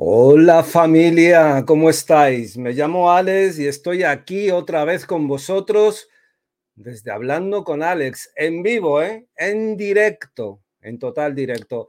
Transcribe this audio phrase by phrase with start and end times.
[0.00, 2.56] Hola familia, ¿cómo estáis?
[2.56, 6.08] Me llamo Alex y estoy aquí otra vez con vosotros
[6.76, 9.26] desde Hablando con Alex, en vivo, ¿eh?
[9.34, 11.88] en directo, en total directo.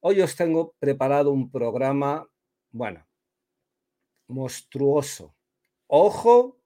[0.00, 2.28] Hoy os tengo preparado un programa,
[2.70, 3.08] bueno,
[4.26, 5.34] monstruoso.
[5.86, 6.60] Ojo,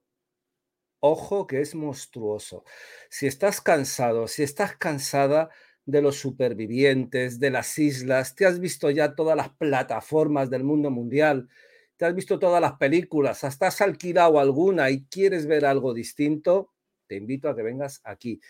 [0.98, 2.64] ojo que es monstruoso.
[3.08, 5.48] Si estás cansado, si estás cansada,
[5.84, 10.90] de los supervivientes, de las islas, te has visto ya todas las plataformas del mundo
[10.90, 11.48] mundial,
[11.96, 16.72] te has visto todas las películas, hasta has alquilado alguna y quieres ver algo distinto,
[17.06, 18.40] te invito a que vengas aquí.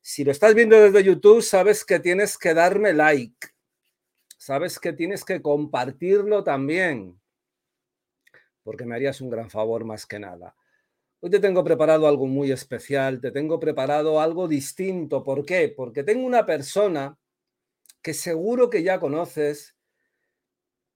[0.00, 3.48] Si lo estás viendo desde YouTube, sabes que tienes que darme like,
[4.38, 7.20] sabes que tienes que compartirlo también,
[8.62, 10.54] porque me harías un gran favor más que nada.
[11.22, 15.22] Hoy te tengo preparado algo muy especial, te tengo preparado algo distinto.
[15.22, 15.68] ¿Por qué?
[15.68, 17.18] Porque tengo una persona
[18.00, 19.76] que seguro que ya conoces,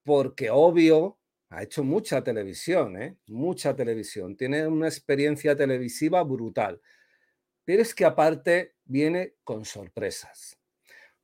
[0.02, 1.18] porque obvio,
[1.50, 3.18] ha hecho mucha televisión, ¿eh?
[3.26, 6.80] mucha televisión, tiene una experiencia televisiva brutal.
[7.66, 10.58] Pero es que aparte viene con sorpresas,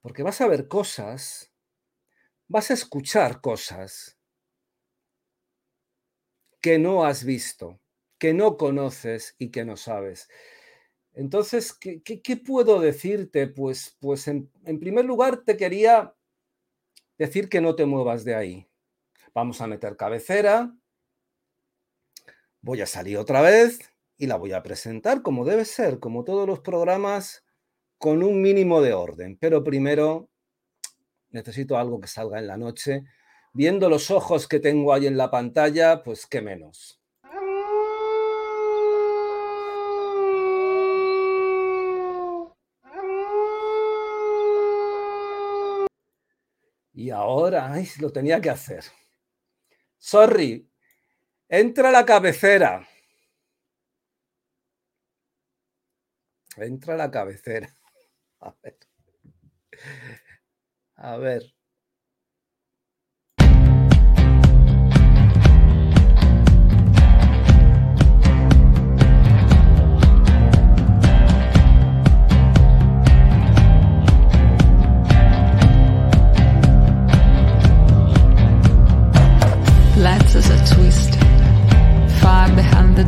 [0.03, 1.51] porque vas a ver cosas,
[2.49, 4.19] vas a escuchar cosas
[6.61, 7.81] que no has visto
[8.21, 10.29] que no conoces y que no sabes.
[11.15, 13.49] Entonces, ¿qué, puedo decirte?
[13.49, 16.15] Pues, pues en, en, primer lugar te quería
[17.19, 18.69] decir que no te muevas de ahí.
[19.35, 20.73] Vamos a meter cabecera,
[22.61, 23.81] voy a salir otra vez
[24.17, 27.45] y la voy a presentar como debe ser, como todos los programas,
[27.99, 29.39] con un mínimo de orden.
[29.39, 30.29] Pero primero
[31.31, 33.05] necesito algo que salga en la noche.
[33.53, 37.00] Viendo los ojos que tengo ahí en la pantalla, pues qué menos.
[46.95, 48.85] Y ahora, ay, lo tenía que hacer.
[49.99, 50.69] Sorry,
[51.49, 52.87] entra la cabecera.
[56.57, 57.75] Entra la cabecera.
[58.41, 58.79] A ver.
[60.97, 61.43] A ver.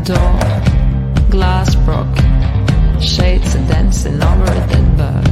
[0.05, 0.39] Door,
[1.31, 5.25] glass broken, shades are dancing over a dead bird.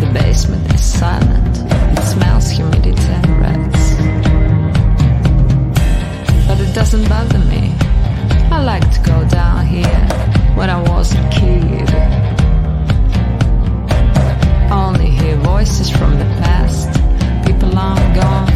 [0.00, 1.58] The basement is silent,
[1.98, 3.84] it smells humidity and rats.
[6.46, 7.74] But it doesn't bother me.
[8.50, 10.06] I like to go down here
[10.56, 11.90] when I was a kid.
[14.72, 16.88] Only hear voices from the past,
[17.46, 18.53] people long gone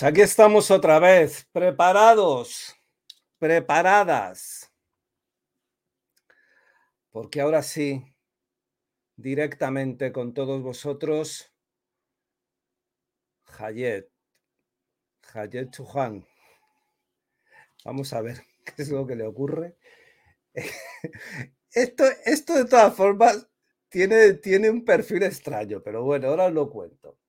[0.00, 2.74] Pues aquí estamos otra vez, preparados,
[3.38, 4.72] preparadas.
[7.10, 8.02] Porque ahora sí,
[9.16, 11.52] directamente con todos vosotros,
[13.58, 14.08] Hayet,
[15.34, 16.26] Hayet Chuhan.
[17.84, 19.76] Vamos a ver qué es lo que le ocurre.
[21.72, 23.46] Esto, esto de todas formas
[23.90, 27.19] tiene, tiene un perfil extraño, pero bueno, ahora os lo cuento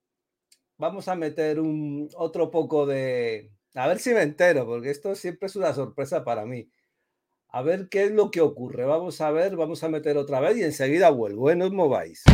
[0.82, 3.52] vamos a meter un otro poco de...
[3.74, 6.68] A ver si me entero, porque esto siempre es una sorpresa para mí.
[7.50, 8.84] A ver qué es lo que ocurre.
[8.84, 11.54] Vamos a ver, vamos a meter otra vez y enseguida vuelvo.
[11.54, 12.24] No os mováis.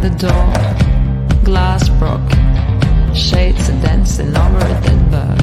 [0.00, 1.44] The door.
[1.44, 3.14] Glass broken.
[3.14, 5.38] Shades are dancing over a dead bird.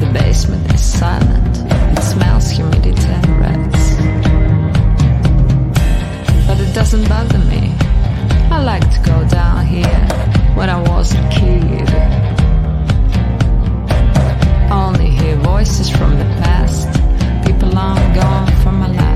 [0.00, 1.58] The basement is silent.
[1.98, 3.96] It smells humidity and rats.
[6.46, 7.74] But it doesn't bother me.
[8.50, 10.00] I like to go down here
[10.56, 11.88] when I was a kid.
[14.72, 16.88] Only hear voices from the past.
[17.44, 19.07] People long gone from my life.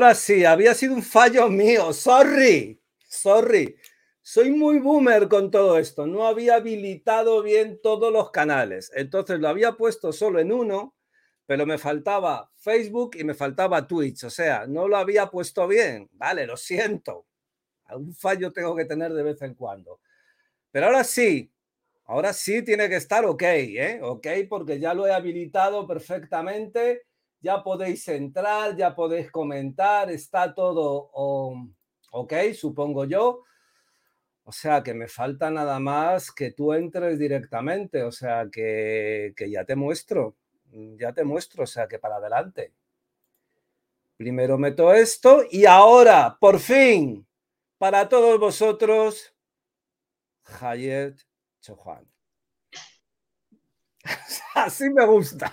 [0.00, 1.92] Ahora sí, había sido un fallo mío.
[1.92, 3.76] Sorry, sorry.
[4.22, 6.06] Soy muy boomer con todo esto.
[6.06, 8.90] No había habilitado bien todos los canales.
[8.94, 10.96] Entonces lo había puesto solo en uno,
[11.44, 14.24] pero me faltaba Facebook y me faltaba Twitch.
[14.24, 16.08] O sea, no lo había puesto bien.
[16.12, 17.26] Vale, lo siento.
[17.84, 20.00] Algún fallo tengo que tener de vez en cuando.
[20.70, 21.52] Pero ahora sí,
[22.06, 24.00] ahora sí tiene que estar ok, ¿eh?
[24.02, 27.02] Ok, porque ya lo he habilitado perfectamente
[27.40, 31.10] ya podéis entrar, ya podéis comentar, está todo
[32.12, 33.44] ok, supongo yo.
[34.44, 39.50] O sea que me falta nada más que tú entres directamente, o sea que, que
[39.50, 40.36] ya te muestro,
[40.72, 42.72] ya te muestro, o sea que para adelante.
[44.16, 47.26] Primero meto esto y ahora, por fin,
[47.78, 49.34] para todos vosotros,
[50.60, 51.16] Hayet
[51.60, 52.06] Chohan.
[54.54, 55.50] Así me gusta.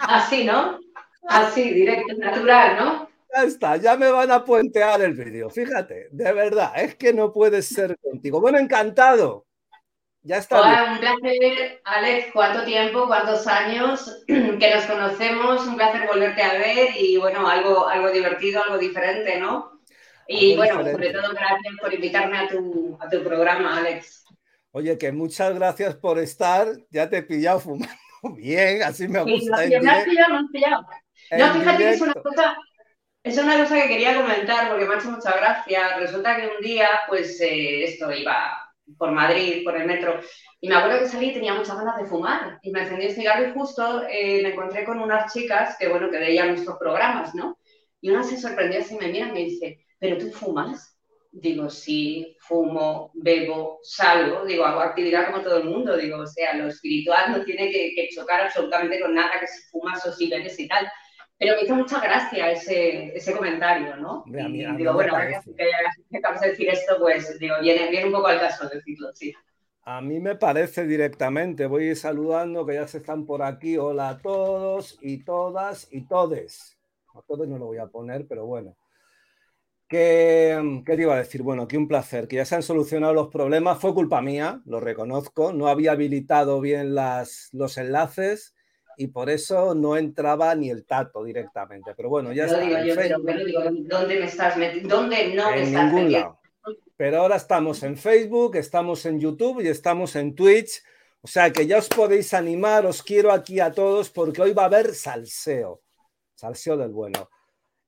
[0.00, 0.78] Así, ¿no?
[1.28, 3.10] Así, directo, natural, ¿no?
[3.34, 5.50] Ya está, ya me van a puentear el vídeo.
[5.50, 8.40] Fíjate, de verdad, es que no puede ser contigo.
[8.40, 9.46] Bueno, encantado.
[10.22, 10.60] Ya está.
[10.60, 12.26] Hola, un placer, Alex.
[12.32, 15.66] ¿Cuánto tiempo, cuántos años que nos conocemos?
[15.66, 19.80] Un placer volverte a ver y, bueno, algo, algo divertido, algo diferente, ¿no?
[20.26, 21.12] Y, algo bueno, diferente.
[21.12, 24.24] sobre todo, gracias por invitarme a tu, a tu programa, Alex.
[24.72, 26.68] Oye, que muchas gracias por estar.
[26.90, 27.94] Ya te he pillado fumando
[28.36, 29.64] bien, así me gusta.
[29.64, 30.86] Sí, no, me has pillado, me has pillado.
[31.38, 32.56] No, fíjate que es una cosa,
[33.22, 35.98] es una cosa que quería comentar porque me ha hecho mucha gracia.
[35.98, 38.66] Resulta que un día, pues eh, esto iba
[38.98, 40.20] por Madrid, por el metro,
[40.60, 42.58] y me acuerdo que salí y tenía muchas ganas de fumar.
[42.62, 46.10] Y me encendí el cigarro y justo eh, me encontré con unas chicas que, bueno,
[46.10, 47.58] que veían nuestros programas, ¿no?
[48.00, 50.98] Y una se sorprendió así, me mira y me dice, ¿pero tú fumas?
[51.32, 56.56] Digo, sí, fumo, bebo, salgo, digo, hago actividad como todo el mundo, digo, o sea,
[56.56, 60.28] lo espiritual no tiene que, que chocar absolutamente con nada, que si fumas o si
[60.28, 60.90] bebes y tal.
[61.38, 64.24] Pero me hizo mucha gracia ese, ese comentario, ¿no?
[64.26, 65.40] Mí, y digo, bueno, ahora
[66.10, 69.32] que acabas de decir esto, pues digo, viene, viene un poco al caso decirlo, sí.
[69.84, 73.78] A mí me parece directamente, voy saludando que ya se están por aquí.
[73.78, 76.78] Hola a todos y todas y todes.
[77.14, 78.76] A todos no lo voy a poner, pero bueno.
[79.90, 81.42] ¿Qué, te iba a decir?
[81.42, 83.80] Bueno, que un placer, que ya se han solucionado los problemas.
[83.80, 85.52] Fue culpa mía, lo reconozco.
[85.52, 88.54] No había habilitado bien las, los enlaces
[88.96, 91.92] y por eso no entraba ni el tato directamente.
[91.96, 92.60] Pero bueno, ya está.
[92.60, 94.94] Digo, yo, pero, digo, ¿dónde me estás metiendo?
[94.94, 96.38] ¿Dónde no me estás ningún Lado.
[96.96, 100.84] Pero ahora estamos en Facebook, estamos en YouTube y estamos en Twitch.
[101.20, 104.62] O sea que ya os podéis animar, os quiero aquí a todos porque hoy va
[104.62, 105.82] a haber salseo.
[106.36, 107.28] Salseo del bueno.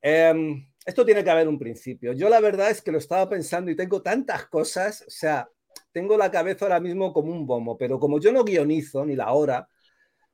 [0.03, 2.12] Eh, esto tiene que haber un principio.
[2.12, 5.49] Yo la verdad es que lo estaba pensando y tengo tantas cosas, o sea,
[5.93, 9.33] tengo la cabeza ahora mismo como un bombo, pero como yo no guionizo ni la
[9.33, 9.69] hora,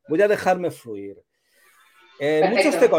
[0.08, 1.22] voy a dejarme fluir.
[2.20, 2.90] Eh, muchos, te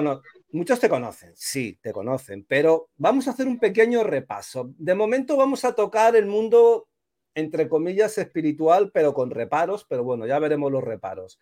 [0.51, 4.71] muchos te conocen, sí, te conocen, pero vamos a hacer un pequeño repaso.
[4.77, 6.87] De momento vamos a tocar el mundo,
[7.33, 11.39] entre comillas, espiritual, pero con reparos, pero bueno, ya veremos los reparos.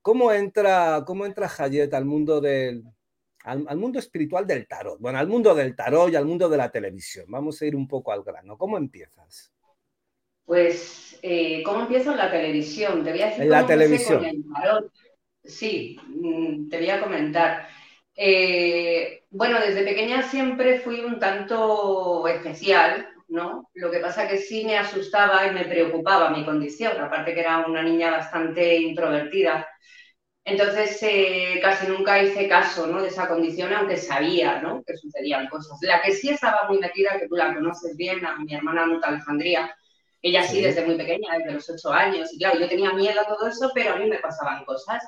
[0.00, 2.84] ¿Cómo entra, cómo entra Hayet al mundo del,
[3.44, 4.98] al, mundo espiritual del tarot.
[5.00, 7.26] Bueno, al mundo del tarot y al mundo de la televisión.
[7.28, 8.56] Vamos a ir un poco al grano.
[8.56, 9.52] ¿Cómo empiezas?
[10.44, 13.04] Pues, eh, ¿cómo empiezo en la televisión?
[13.04, 14.24] Te voy a decir en la televisión.
[15.44, 17.68] Sí, mm, te voy a comentar.
[18.14, 23.70] Eh, bueno, desde pequeña siempre fui un tanto especial, ¿no?
[23.74, 27.64] Lo que pasa que sí me asustaba y me preocupaba mi condición, aparte que era
[27.66, 29.66] una niña bastante introvertida.
[30.48, 33.02] Entonces, eh, casi nunca hice caso ¿no?
[33.02, 34.82] de esa condición, aunque sabía ¿no?
[34.82, 35.78] que sucedían cosas.
[35.82, 39.08] La que sí estaba muy metida, que tú la conoces bien, a mi hermana Nuta
[39.08, 39.70] Alejandría,
[40.22, 40.62] ella sí.
[40.62, 43.70] desde muy pequeña, desde los ocho años, y claro, yo tenía miedo a todo eso,
[43.74, 45.06] pero a mí me pasaban cosas.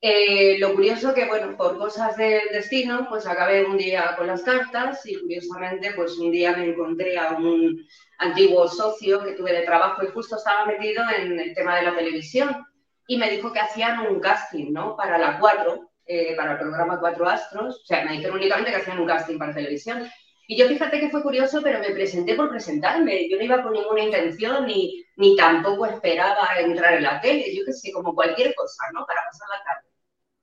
[0.00, 4.42] Eh, lo curioso que, bueno, por cosas del destino, pues acabé un día con las
[4.42, 7.76] cartas y curiosamente, pues un día me encontré a un
[8.18, 11.96] antiguo socio que tuve de trabajo y justo estaba metido en el tema de la
[11.96, 12.66] televisión
[13.10, 14.96] y me dijo que hacían un casting, ¿no?
[14.96, 17.80] Para la 4, eh, para el programa Cuatro Astros.
[17.82, 20.08] O sea, me dijeron únicamente que hacían un casting para televisión.
[20.46, 23.28] Y yo fíjate que fue curioso, pero me presenté por presentarme.
[23.28, 27.52] Yo no iba con ninguna intención ni, ni tampoco esperaba entrar en la tele.
[27.52, 29.04] Yo qué sé, como cualquier cosa, ¿no?
[29.04, 29.88] Para pasar la tarde.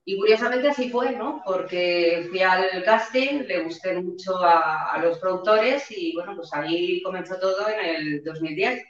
[0.04, 1.40] Y curiosamente así fue, ¿no?
[1.46, 7.00] Porque fui al casting, le gusté mucho a, a, los productores y bueno, pues ahí
[7.02, 8.84] comenzó todo en el 2010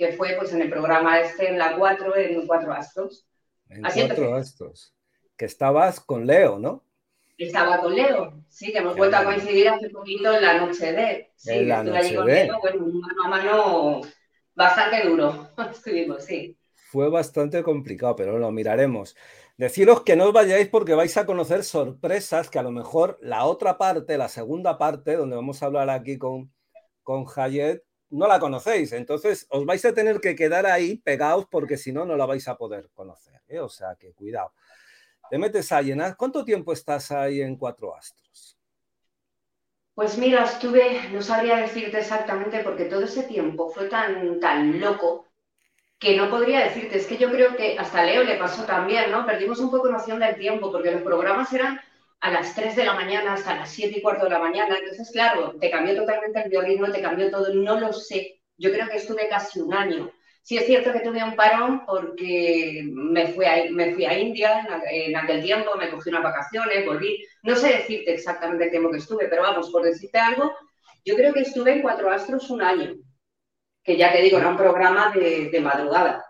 [0.00, 3.26] que fue pues en el programa este en la 4, en Cuatro Astros.
[3.68, 4.94] En Así Cuatro Astros.
[5.36, 6.82] Que estabas con Leo, ¿no?
[7.36, 11.32] Estaba con Leo, sí, que hemos vuelto a coincidir hace poquito en la noche de.
[11.36, 12.24] Sí, en la noche de.
[12.24, 14.00] Leo, bueno, mano a mano
[14.54, 16.56] bastante duro estuvimos, sí.
[16.74, 19.14] Fue bastante complicado, pero lo miraremos.
[19.58, 23.44] Deciros que no os vayáis porque vais a conocer sorpresas que a lo mejor la
[23.44, 26.50] otra parte, la segunda parte, donde vamos a hablar aquí con,
[27.02, 28.92] con Hayet, no la conocéis.
[28.92, 32.46] Entonces os vais a tener que quedar ahí pegados porque si no, no la vais
[32.48, 33.40] a poder conocer.
[33.48, 33.60] ¿eh?
[33.60, 34.52] O sea que cuidado.
[35.30, 36.16] Te metes a llenar.
[36.16, 38.58] ¿Cuánto tiempo estás ahí en Cuatro Astros?
[39.94, 45.26] Pues mira, estuve, no sabría decirte exactamente porque todo ese tiempo fue tan, tan loco
[45.98, 46.96] que no podría decirte.
[46.96, 49.26] Es que yo creo que hasta Leo le pasó también, ¿no?
[49.26, 51.80] Perdimos un poco noción del tiempo porque los programas eran
[52.20, 54.76] a las 3 de la mañana hasta las 7 y cuarto de la mañana.
[54.78, 58.40] Entonces, claro, te cambió totalmente el biorritmo, te cambió todo, no lo sé.
[58.58, 60.12] Yo creo que estuve casi un año.
[60.42, 64.66] Sí es cierto que tuve un parón porque me fui a, me fui a India
[64.90, 67.24] en, aquel tiempo, me cogí unas vacaciones, volví.
[67.42, 70.52] No sé decirte exactamente el tiempo que estuve, pero vamos, por decirte algo,
[71.04, 72.96] yo creo que estuve en Cuatro Astros un año,
[73.82, 76.24] que ya te digo, era un programa de, de madrugada.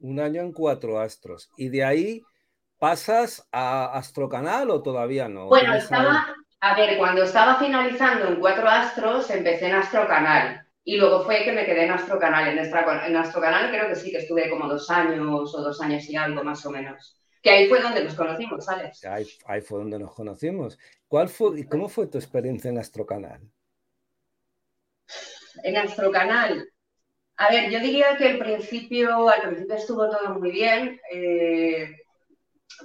[0.00, 1.48] Un año en Cuatro Astros.
[1.56, 2.22] Y de ahí
[2.78, 5.46] ¿Pasas a Astrocanal o todavía no?
[5.46, 10.64] Bueno, estaba, a ver, cuando estaba finalizando en Cuatro Astros, empecé en Astrocanal.
[10.84, 12.48] Y luego fue que me quedé en Astrocanal.
[12.48, 16.16] En, en Astrocanal creo que sí, que estuve como dos años o dos años y
[16.16, 17.18] algo más o menos.
[17.42, 19.04] Que ahí fue donde nos conocimos, Alex.
[19.04, 20.78] Ahí, ahí fue donde nos conocimos.
[21.06, 23.40] ¿Cuál fue, y ¿Cómo fue tu experiencia en Astrocanal?
[25.62, 26.68] En Astrocanal.
[27.36, 31.00] A ver, yo diría que al principio, al principio estuvo todo muy bien.
[31.12, 31.96] Eh,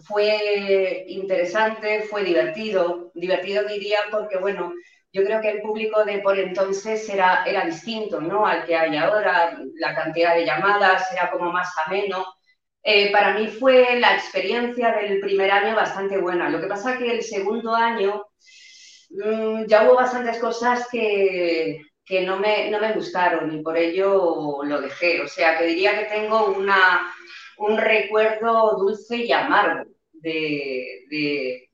[0.05, 4.73] fue interesante, fue divertido, divertido diría porque, bueno,
[5.11, 8.45] yo creo que el público de por entonces era, era distinto, ¿no?
[8.47, 12.25] Al que hay ahora, la cantidad de llamadas era como más ameno.
[12.83, 16.49] Eh, para mí fue la experiencia del primer año bastante buena.
[16.49, 18.25] Lo que pasa que el segundo año
[19.11, 24.63] mmm, ya hubo bastantes cosas que, que no, me, no me gustaron y por ello
[24.63, 25.21] lo dejé.
[25.21, 27.13] O sea, que diría que tengo una,
[27.63, 31.69] un recuerdo dulce y amargo de, de,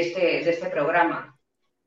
[0.00, 1.34] este, este, programa.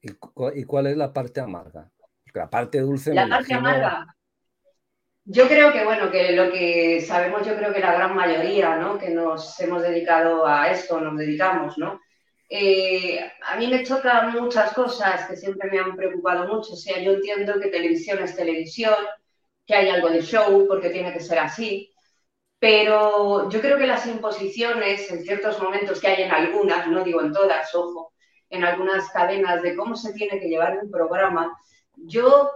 [0.02, 1.92] ¿Y, cuál es la parte amarga?
[2.34, 3.14] la parte dulce.
[3.14, 4.16] La parte amarga.
[5.26, 8.98] Yo creo que, bueno, que lo que sabemos, yo creo que la gran mayoría, ¿no?
[8.98, 12.02] Que nos hemos dedicado a esto, nos dedicamos, ¿no?
[12.50, 16.74] Eh, a mí me chocan muchas cosas que siempre me han preocupado mucho.
[16.74, 18.96] O sea, yo entiendo que televisión es televisión,
[19.68, 21.94] que hay algo de show porque tiene que ser así,
[22.60, 27.22] pero yo creo que las imposiciones en ciertos momentos que hay en algunas, no digo
[27.22, 28.14] en todas, ojo,
[28.50, 31.58] en algunas cadenas de cómo se tiene que llevar un programa,
[31.96, 32.52] yo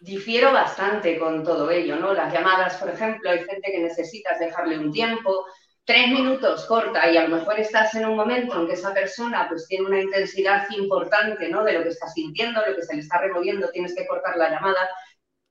[0.00, 2.12] difiero bastante con todo ello, ¿no?
[2.12, 5.46] Las llamadas, por ejemplo, hay gente que necesitas dejarle un tiempo,
[5.84, 9.48] tres minutos corta y a lo mejor estás en un momento en que esa persona
[9.48, 11.64] pues tiene una intensidad importante, ¿no?
[11.64, 14.50] De lo que está sintiendo, lo que se le está removiendo, tienes que cortar la
[14.50, 14.88] llamada.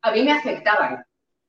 [0.02, 1.04] A mí me afectaban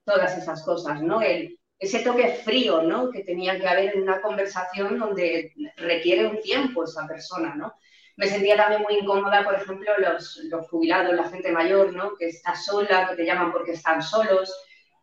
[0.04, 1.20] todas esas cosas, ¿no?
[1.22, 3.10] El, ese toque frío, ¿no?
[3.10, 7.74] Que tenía que haber en una conversación donde requiere un tiempo esa persona, ¿no?
[8.16, 12.14] Me sentía también muy incómoda, por ejemplo, los, los jubilados, la gente mayor, ¿no?
[12.16, 14.54] Que está sola, que te llaman porque están solos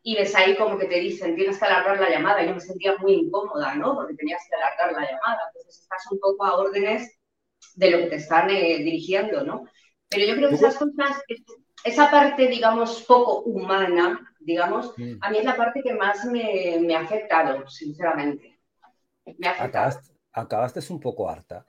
[0.03, 2.43] y ves ahí como que te dicen, tienes que alargar la llamada.
[2.43, 3.95] Yo me sentía muy incómoda, ¿no?
[3.95, 5.39] Porque tenías que alargar la llamada.
[5.47, 7.19] Entonces estás un poco a órdenes
[7.75, 9.67] de lo que te están eh, dirigiendo, ¿no?
[10.09, 11.21] Pero yo creo que esas cosas,
[11.83, 15.17] esa parte, digamos, poco humana, digamos, mm.
[15.21, 18.59] a mí es la parte que más me, me ha afectado, sinceramente.
[19.37, 21.65] Me ha Acabaste, acabaste un poco harta.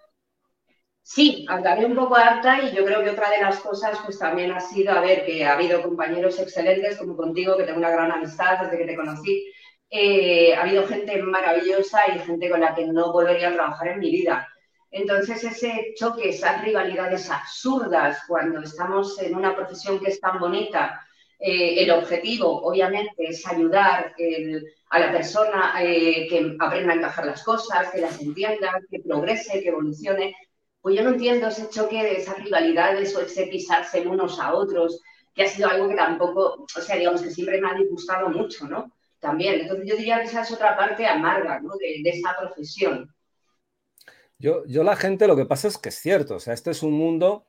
[1.04, 4.52] Sí, acabé un poco harta y yo creo que otra de las cosas pues también
[4.52, 8.12] ha sido, a ver, que ha habido compañeros excelentes como contigo, que tengo una gran
[8.12, 9.52] amistad desde que te conocí.
[9.90, 13.98] Eh, ha habido gente maravillosa y gente con la que no volvería a trabajar en
[13.98, 14.48] mi vida.
[14.92, 21.04] Entonces ese choque, esas rivalidades absurdas cuando estamos en una profesión que es tan bonita,
[21.44, 24.14] eh, el objetivo obviamente es ayudar
[24.90, 29.60] a la persona eh, que aprenda a encajar las cosas, que las entienda, que progrese,
[29.60, 30.36] que evolucione,
[30.80, 35.00] pues yo no entiendo ese choque de esas rivalidades o ese pisarse unos a otros,
[35.34, 38.68] que ha sido algo que tampoco, o sea, digamos que siempre me ha disgustado mucho,
[38.68, 38.92] ¿no?
[39.18, 39.62] También.
[39.62, 41.74] Entonces yo diría que esa es otra parte amarga, ¿no?
[41.76, 43.12] De, esa profesión.
[44.38, 46.84] Yo, yo la gente, lo que pasa es que es cierto, o sea, este es
[46.84, 47.48] un mundo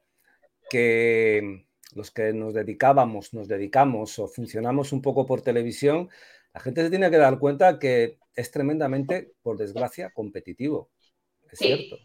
[0.72, 6.10] que los que nos dedicábamos, nos dedicamos o funcionamos un poco por televisión,
[6.53, 10.89] la gente se tiene que dar cuenta que es tremendamente, por desgracia, competitivo.
[11.51, 11.97] Es cierto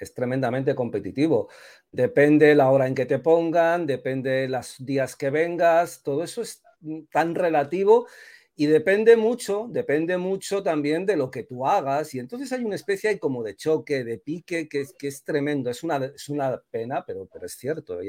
[0.00, 1.48] es tremendamente competitivo.
[1.90, 6.62] Depende la hora en que te pongan, depende los días que vengas, todo eso es
[7.10, 8.06] tan relativo
[8.54, 12.12] y depende mucho, depende mucho también de lo que tú hagas.
[12.14, 15.70] Y entonces hay una especie como de choque, de pique, que es, que es tremendo.
[15.70, 18.00] Es una, es una pena, pero, pero es cierto.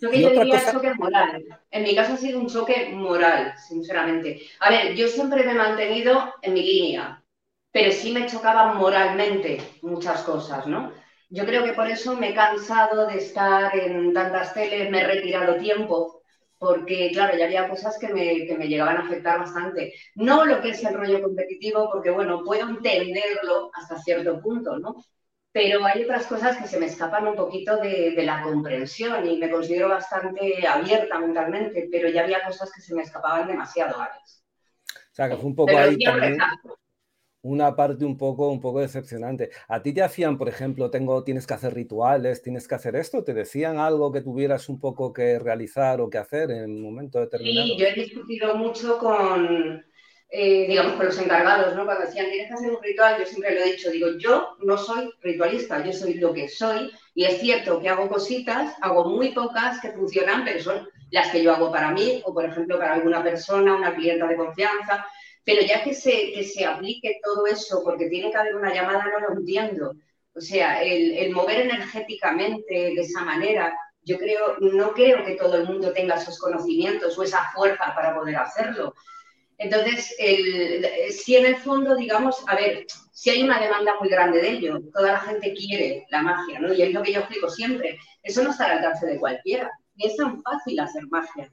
[0.00, 0.72] Yo que yo diría cosa...
[0.72, 1.44] choque moral.
[1.70, 4.40] En mi caso ha sido un choque moral, sinceramente.
[4.60, 7.22] A ver, yo siempre me he mantenido en mi línea,
[7.72, 10.92] pero sí me chocaban moralmente muchas cosas, ¿no?
[11.30, 15.06] Yo creo que por eso me he cansado de estar en tantas teles, me he
[15.06, 16.22] retirado tiempo,
[16.58, 19.94] porque claro, ya había cosas que me, que me llegaban a afectar bastante.
[20.14, 24.96] No lo que es el rollo competitivo, porque bueno, puedo entenderlo hasta cierto punto, ¿no?
[25.54, 29.38] Pero hay otras cosas que se me escapan un poquito de, de la comprensión y
[29.38, 34.44] me considero bastante abierta mentalmente, pero ya había cosas que se me escapaban demasiado, Alex.
[34.92, 36.38] O sea, que fue un poco ahí también
[37.44, 39.50] una parte un poco, un poco decepcionante.
[39.68, 43.22] ¿A ti te hacían, por ejemplo, tengo, tienes que hacer rituales, tienes que hacer esto?
[43.22, 47.20] ¿Te decían algo que tuvieras un poco que realizar o que hacer en un momento
[47.20, 47.66] determinado?
[47.66, 49.84] Sí, yo he discutido mucho con,
[50.28, 51.84] eh, digamos, con los encargados, ¿no?
[51.84, 54.76] Cuando decían, tienes que hacer un ritual, yo siempre lo he dicho, digo, yo no
[54.76, 59.30] soy ritualista, yo soy lo que soy y es cierto que hago cositas, hago muy
[59.30, 62.94] pocas que funcionan, pero son las que yo hago para mí o, por ejemplo, para
[62.94, 65.06] alguna persona, una clienta de confianza
[65.44, 69.04] pero ya que se, que se aplique todo eso, porque tiene que haber una llamada,
[69.04, 69.94] no lo entiendo.
[70.34, 75.66] O sea, el, mover energéticamente de esa manera, yo creo, no creo que todo el
[75.66, 78.94] mundo tenga esos conocimientos o esa fuerza para poder hacerlo.
[79.64, 80.14] Entonces,
[81.10, 84.78] si en el fondo, digamos, a ver, si hay una demanda muy grande de ello,
[84.92, 86.70] toda la gente quiere la magia, ¿no?
[86.74, 90.06] Y es lo que yo explico siempre, eso no está al alcance de cualquiera, ni
[90.06, 91.50] es tan fácil hacer magia.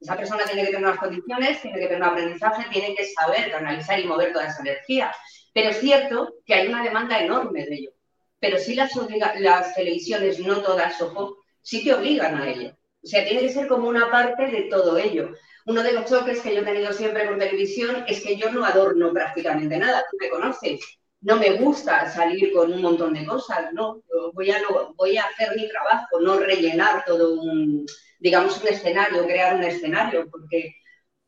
[0.00, 3.50] Esa persona tiene que tener unas condiciones, tiene que tener un aprendizaje, tiene que saber
[3.50, 5.12] canalizar y mover toda esa energía.
[5.52, 7.90] Pero es cierto que hay una demanda enorme de ello.
[8.38, 8.92] Pero sí las,
[9.40, 12.77] las televisiones, no todas, ojo, sí que obligan a ello.
[13.08, 15.30] O sea, tiene que ser como una parte de todo ello.
[15.64, 18.66] Uno de los choques que yo he tenido siempre con televisión es que yo no
[18.66, 20.04] adorno prácticamente nada.
[20.10, 20.78] Tú me conoces.
[21.22, 24.02] No me gusta salir con un montón de cosas, no.
[24.34, 27.86] Voy a, hacer mi trabajo, no rellenar todo un,
[28.20, 30.74] digamos, un escenario, crear un escenario, porque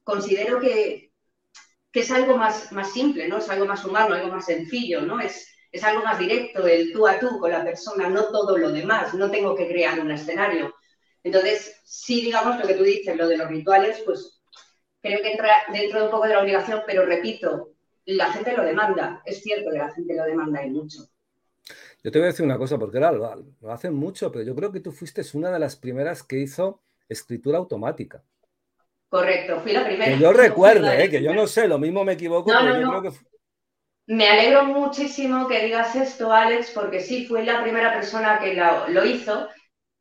[0.04, 1.10] considero que,
[1.94, 3.38] es algo más, más simple, ¿no?
[3.38, 5.18] Es algo más humano, algo más sencillo, ¿no?
[5.18, 8.70] Es, es algo más directo, el tú a tú con la persona, no todo lo
[8.70, 10.74] demás, no tengo que crear un escenario.
[11.22, 14.40] Entonces, sí, digamos, lo que tú dices, lo de los rituales, pues
[15.00, 17.72] creo que entra dentro de un poco de la obligación, pero repito,
[18.06, 21.09] la gente lo demanda, es cierto que la gente lo demanda y mucho.
[22.02, 24.54] Yo te voy a decir una cosa, porque ahora lo, lo hacen mucho, pero yo
[24.54, 28.22] creo que tú fuiste una de las primeras que hizo escritura automática.
[29.11, 30.12] Correcto, fui la primera.
[30.12, 33.02] Que yo recuerde, eh, que yo no sé, lo mismo me equivoco, pero yo creo
[33.02, 33.11] que...
[34.06, 39.04] Me alegro muchísimo que digas esto, Alex, porque sí, fui la primera persona que lo,
[39.04, 39.48] hizo,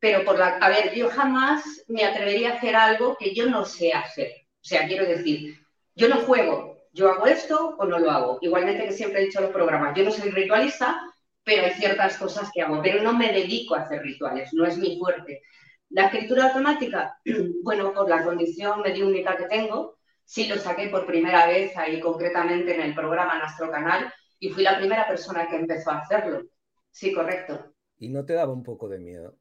[0.00, 0.56] pero por la...
[0.56, 4.32] A ver, yo jamás me atrevería a hacer algo que yo no sé hacer.
[4.62, 5.56] O sea, quiero decir,
[5.94, 8.38] yo no juego, yo hago esto o no lo hago.
[8.40, 11.00] Igualmente que siempre he dicho en los programas, yo no soy ritualista,
[11.44, 14.76] pero hay ciertas cosas que hago, pero no me dedico a hacer rituales, no es
[14.78, 15.42] mi fuerte.
[15.90, 17.18] La escritura automática,
[17.62, 22.74] bueno, por la condición mediúnica que tengo, sí lo saqué por primera vez ahí concretamente
[22.74, 26.42] en el programa nuestro canal y fui la primera persona que empezó a hacerlo.
[26.90, 27.74] Sí, correcto.
[27.98, 29.36] ¿Y no te daba un poco de miedo?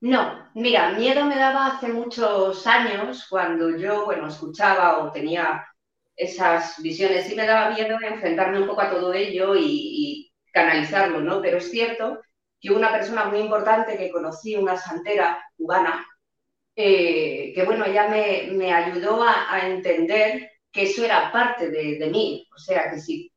[0.00, 5.66] No, mira, miedo me daba hace muchos años cuando yo, bueno, escuchaba o tenía
[6.16, 7.26] esas visiones.
[7.26, 11.40] Sí me daba miedo enfrentarme un poco a todo ello y, y canalizarlo, ¿no?
[11.42, 12.20] Pero es cierto
[12.60, 16.06] que una persona muy importante que conocí, una santera cubana,
[16.76, 22.06] eh, que bueno, ella me, me ayudó a, entender que eso era parte de, de,
[22.10, 22.48] mí.
[22.54, 23.32] O sea, que si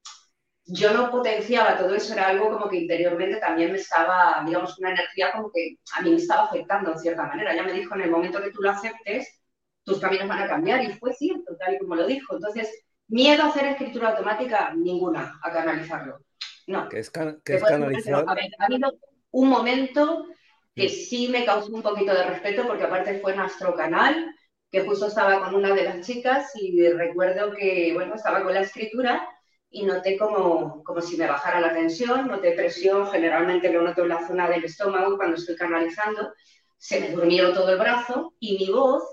[0.73, 4.91] yo no potenciaba todo eso, era algo como que interiormente también me estaba, digamos, una
[4.91, 7.51] energía como que a mí me estaba afectando en cierta manera.
[7.51, 9.41] Ella me dijo, en el momento que tú lo aceptes,
[9.83, 10.81] tus caminos van a cambiar.
[10.81, 12.35] Y fue cierto, tal y como lo dijo.
[12.35, 16.19] Entonces, miedo a hacer escritura automática, ninguna, a canalizarlo.
[16.67, 16.87] No.
[16.87, 18.23] ¿Qué es, que es canalizar?
[18.25, 18.93] ha habido
[19.31, 20.25] un momento
[20.73, 24.33] que sí me causó un poquito de respeto porque aparte fue nuestro canal,
[24.71, 28.61] que justo estaba con una de las chicas y recuerdo que, bueno, estaba con la
[28.61, 29.27] escritura
[29.71, 34.09] y noté como, como si me bajara la tensión, noté presión, generalmente lo noto en
[34.09, 36.33] la zona del estómago cuando estoy canalizando,
[36.77, 39.03] se me durmió todo el brazo y mi voz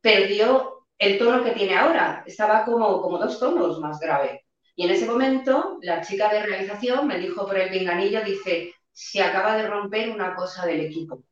[0.00, 4.44] perdió el tono que tiene ahora, estaba como, como dos tonos más grave.
[4.76, 9.22] Y en ese momento la chica de realización me dijo por el pinganillo, dice, se
[9.22, 11.24] acaba de romper una cosa del equipo.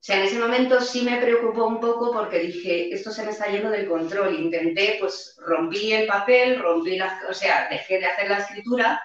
[0.00, 3.32] O sea, en ese momento sí me preocupó un poco porque dije, esto se me
[3.32, 4.38] está yendo del control.
[4.38, 9.02] Intenté, pues rompí el papel, rompí la, o sea, dejé de hacer la escritura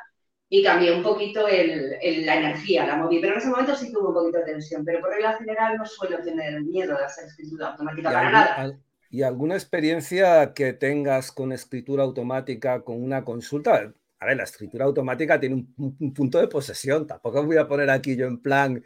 [0.48, 3.20] y cambié un poquito el, la energía, la moví.
[3.20, 4.86] Pero en ese momento sí tuve un poquito de tensión.
[4.86, 8.80] Pero por regla general no suelo tener miedo de hacer escritura automática para nada.
[9.10, 13.94] ¿Y alguna experiencia que tengas con escritura automática, con una consulta?
[14.24, 17.06] a ver, la escritura automática tiene un, punto de posesión.
[17.06, 18.82] Tampoco voy a poner aquí yo en plan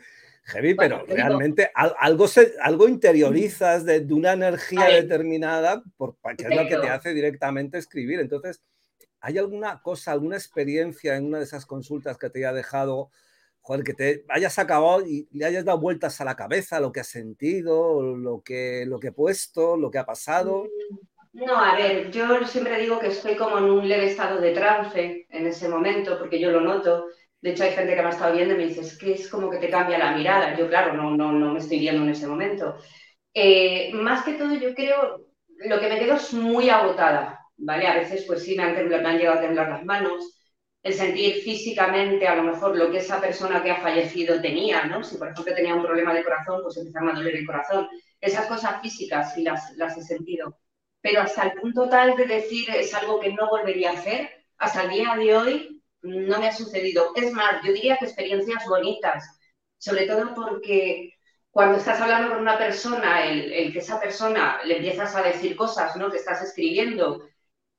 [0.48, 2.26] heavy, pero realmente algo,
[2.62, 8.20] algo interiorizas de, una energía determinada, por, que es lo que te hace directamente escribir.
[8.20, 8.62] Entonces,
[9.20, 13.12] ¿hay alguna cosa, alguna experiencia en una de esas consultas que te haya dejado,
[13.62, 17.02] joder, que te hayas acabado y le hayas dado vueltas a la cabeza lo que
[17.02, 20.64] has sentido, lo que, lo que he puesto, lo que ha pasado?
[20.64, 24.54] Mm, no, a ver, yo siempre digo que estoy como en un leve estado de
[24.54, 27.08] trance en ese momento, porque yo lo noto.
[27.42, 29.30] De hecho, hay gente que me ha estado viendo y me dice, es que es
[29.30, 30.58] como que te cambia la mirada.
[30.58, 32.78] Yo, claro, no, no, no me estoy viendo en ese momento.
[33.34, 35.28] Eh, más que todo, yo creo,
[35.60, 37.88] lo que me quedo es muy agotada, ¿vale?
[37.88, 40.40] A veces, pues sí, me han, me han llegado a temblar las manos,
[40.84, 45.04] el sentir físicamente a lo mejor lo que esa persona que ha fallecido tenía, ¿no?
[45.04, 47.88] Si, por ejemplo, tenía un problema de corazón, pues empezaba a doler el corazón.
[48.22, 50.58] Esas cosas físicas sí las, las he sentido
[51.02, 54.84] pero hasta el punto tal de decir es algo que no volvería a hacer, hasta
[54.84, 57.12] el día de hoy no me ha sucedido.
[57.16, 59.40] Es más, yo diría que experiencias bonitas,
[59.78, 61.14] sobre todo porque
[61.52, 65.96] cuando estás hablando con una persona, el, que esa persona le empiezas a decir cosas,
[65.96, 66.12] ¿no?
[66.12, 67.28] Que estás escribiendo,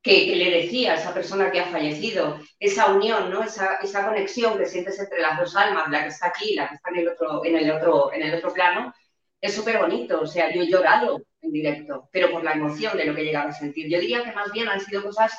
[0.02, 3.42] que, le decía a esa persona que ha fallecido, esa unión, ¿no?
[3.42, 6.74] Esa, esa, conexión que sientes entre las dos almas, la que está aquí, la que
[6.76, 8.92] está en el otro, en el otro, en el otro plano,
[9.40, 10.20] es súper bonito.
[10.20, 13.24] O sea, yo he llorado en directo, pero por la emoción de lo que he
[13.24, 13.88] llegado a sentir.
[13.88, 15.32] Yo diría que más bien han sido cosas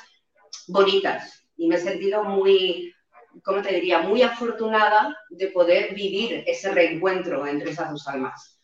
[0.67, 2.95] bonitas y me he sentido muy,
[3.43, 3.99] ¿cómo te diría?
[3.99, 8.61] Muy afortunada de poder vivir ese reencuentro entre esas dos almas.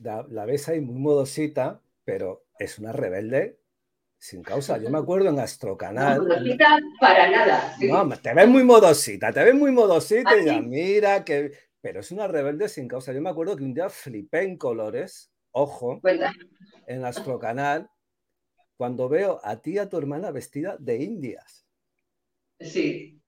[0.00, 3.60] La ves ahí muy modosita, pero es una rebelde
[4.16, 4.78] sin causa.
[4.78, 6.16] Yo me acuerdo en Astrocanal.
[6.16, 7.76] No, modosita para nada.
[7.80, 11.52] No, te ves muy modosita, te ves muy modosita y ya, mira que.
[11.82, 13.12] Pero es una rebelde sin causa.
[13.12, 16.00] Yo me acuerdo que un día flipé en colores ojo,
[16.86, 17.90] en nuestro canal,
[18.76, 21.63] cuando veo a ti y a tu hermana vestida de indias.
[22.64, 23.20] Sí.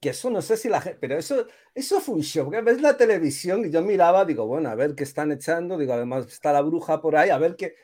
[0.00, 3.64] Que eso no sé si la gente, pero eso, eso un show, ves la televisión
[3.66, 7.00] y yo miraba, digo, bueno, a ver qué están echando, digo, además está la bruja
[7.00, 7.74] por ahí, a ver qué...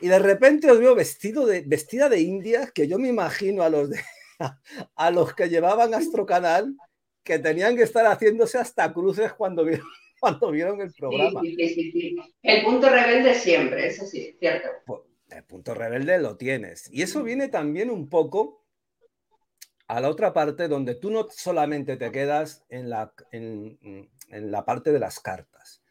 [0.00, 3.70] Y de repente os veo vestido de, vestida de indias, que yo me imagino a
[3.70, 3.98] los, de,
[4.94, 6.76] a los que llevaban Astrocanal,
[7.24, 9.86] que tenían que estar haciéndose hasta cruces cuando vieron
[10.20, 11.40] cuando vieron el programa.
[11.42, 14.68] Sí, sí, sí, el punto rebelde siempre, eso sí, cierto.
[15.28, 16.90] El punto rebelde lo tienes.
[16.90, 18.65] Y eso viene también un poco
[19.88, 24.92] a la otra parte donde tú no solamente te quedas en la, en, la parte
[24.92, 25.82] de las cartas.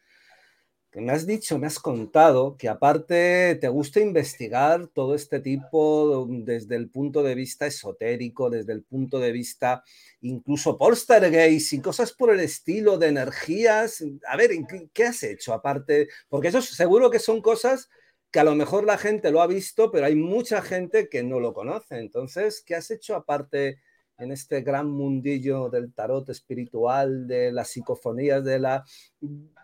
[0.90, 6.26] Que me has dicho, me has contado que aparte te gusta investigar todo este tipo
[6.30, 9.82] desde el punto de vista esotérico, desde el punto de vista
[10.22, 14.02] incluso poltergeist y cosas por el estilo de energías.
[14.26, 14.52] A ver,
[14.94, 16.08] ¿qué has hecho aparte?
[16.28, 17.90] Porque eso seguro que son cosas
[18.30, 21.40] que a lo mejor la gente lo ha visto, pero hay mucha gente que no
[21.40, 21.98] lo conoce.
[21.98, 23.78] Entonces, ¿qué has hecho aparte
[24.18, 28.84] en este gran mundillo del tarot espiritual, de las psicofonías, de la,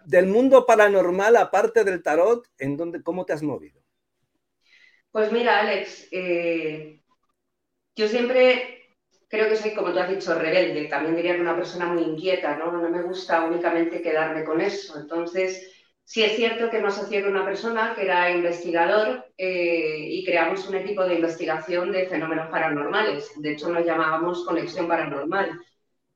[0.04, 3.80] del mundo paranormal, aparte del tarot, en donde, ¿cómo te has movido?
[5.10, 7.02] Pues mira, Alex, eh,
[7.94, 8.96] yo siempre
[9.28, 10.88] creo que soy, como tú has dicho, rebelde.
[10.88, 12.72] También diría que una persona muy inquieta, ¿no?
[12.72, 14.98] No me gusta únicamente quedarme con eso.
[14.98, 15.71] Entonces,
[16.04, 20.68] Sí es cierto que me asocié con una persona que era investigador eh, y creamos
[20.68, 23.30] un equipo de investigación de fenómenos paranormales.
[23.36, 25.58] De hecho, nos llamábamos Conexión Paranormal.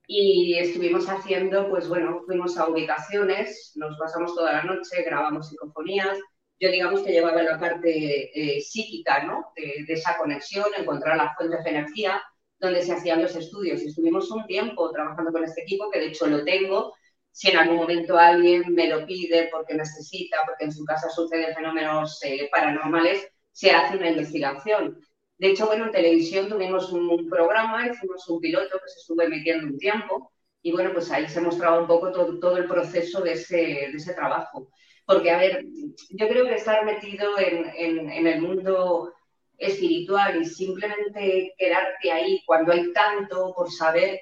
[0.09, 6.19] Y estuvimos haciendo, pues bueno, fuimos a ubicaciones, nos pasamos toda la noche, grabamos psicofonías.
[6.61, 9.53] Yo digamos que llevaba la parte eh, psíquica, ¿no?
[9.57, 12.23] De, de esa conexión, encontrar las fuentes de energía
[12.59, 13.81] donde se hacían los estudios.
[13.81, 16.95] Estuvimos un tiempo trabajando con este equipo, que de hecho lo tengo,
[17.37, 21.55] si en algún momento alguien me lo pide porque necesita, porque en su casa suceden
[21.55, 24.99] fenómenos eh, paranormales, se hace una investigación.
[25.37, 29.67] De hecho, bueno, en televisión tuvimos un programa, hicimos un piloto que se estuvo emitiendo
[29.67, 33.57] un tiempo y bueno, pues ahí se mostraba un poco todo, el proceso de ese,
[33.57, 34.71] de ese, trabajo.
[35.05, 35.63] Porque, a ver,
[36.09, 39.13] yo creo que estar metido en, en, en el mundo
[39.59, 44.21] espiritual y simplemente quedarte ahí cuando hay tanto por saber,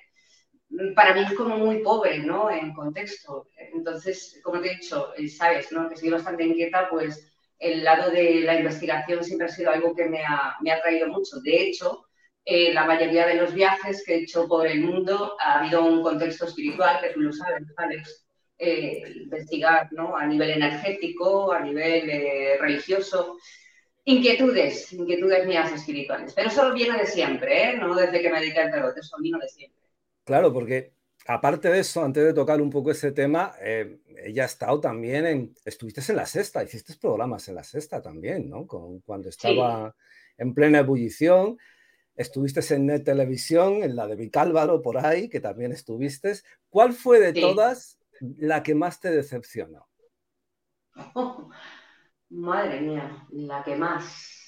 [0.95, 2.51] para mí es como muy pobre, ¿no?
[2.51, 3.49] En contexto.
[3.57, 5.89] Entonces, como te he dicho, eh, sabes, ¿no?
[5.89, 10.07] Que soy bastante inquieta, pues el lado de la investigación siempre ha sido algo que
[10.07, 11.41] me ha, me ha traído mucho.
[11.41, 12.07] De hecho,
[12.45, 16.03] eh, la mayoría de los viajes que he hecho por el mundo ha habido un
[16.03, 18.27] contexto espiritual, que tú lo sabes, Alex,
[18.59, 20.17] eh, investigar, ¿no?
[20.17, 23.39] A nivel energético, a nivel religioso.
[24.07, 26.35] Inquietudes, inquietudes mías espirituales.
[26.35, 27.77] Pero eso viene de siempre, ¿eh?
[27.79, 29.84] No desde que me dediqué al tarot, eso vino de siempre.
[30.25, 30.95] Claro, porque
[31.27, 35.27] aparte de eso, antes de tocar un poco ese tema, eh, ella ha estado también
[35.27, 38.67] en, estuviste en la sexta, hiciste programas en la sexta también, ¿no?
[38.67, 39.95] Con, cuando estaba
[40.37, 41.59] en plena ebullición,
[42.17, 46.33] estuviste en Net Televisión, en la de Vicálvaro por ahí, que también estuviste.
[46.69, 49.89] ¿Cuál fue de todas la que más te decepcionó?
[52.31, 54.44] madre mía, la que más.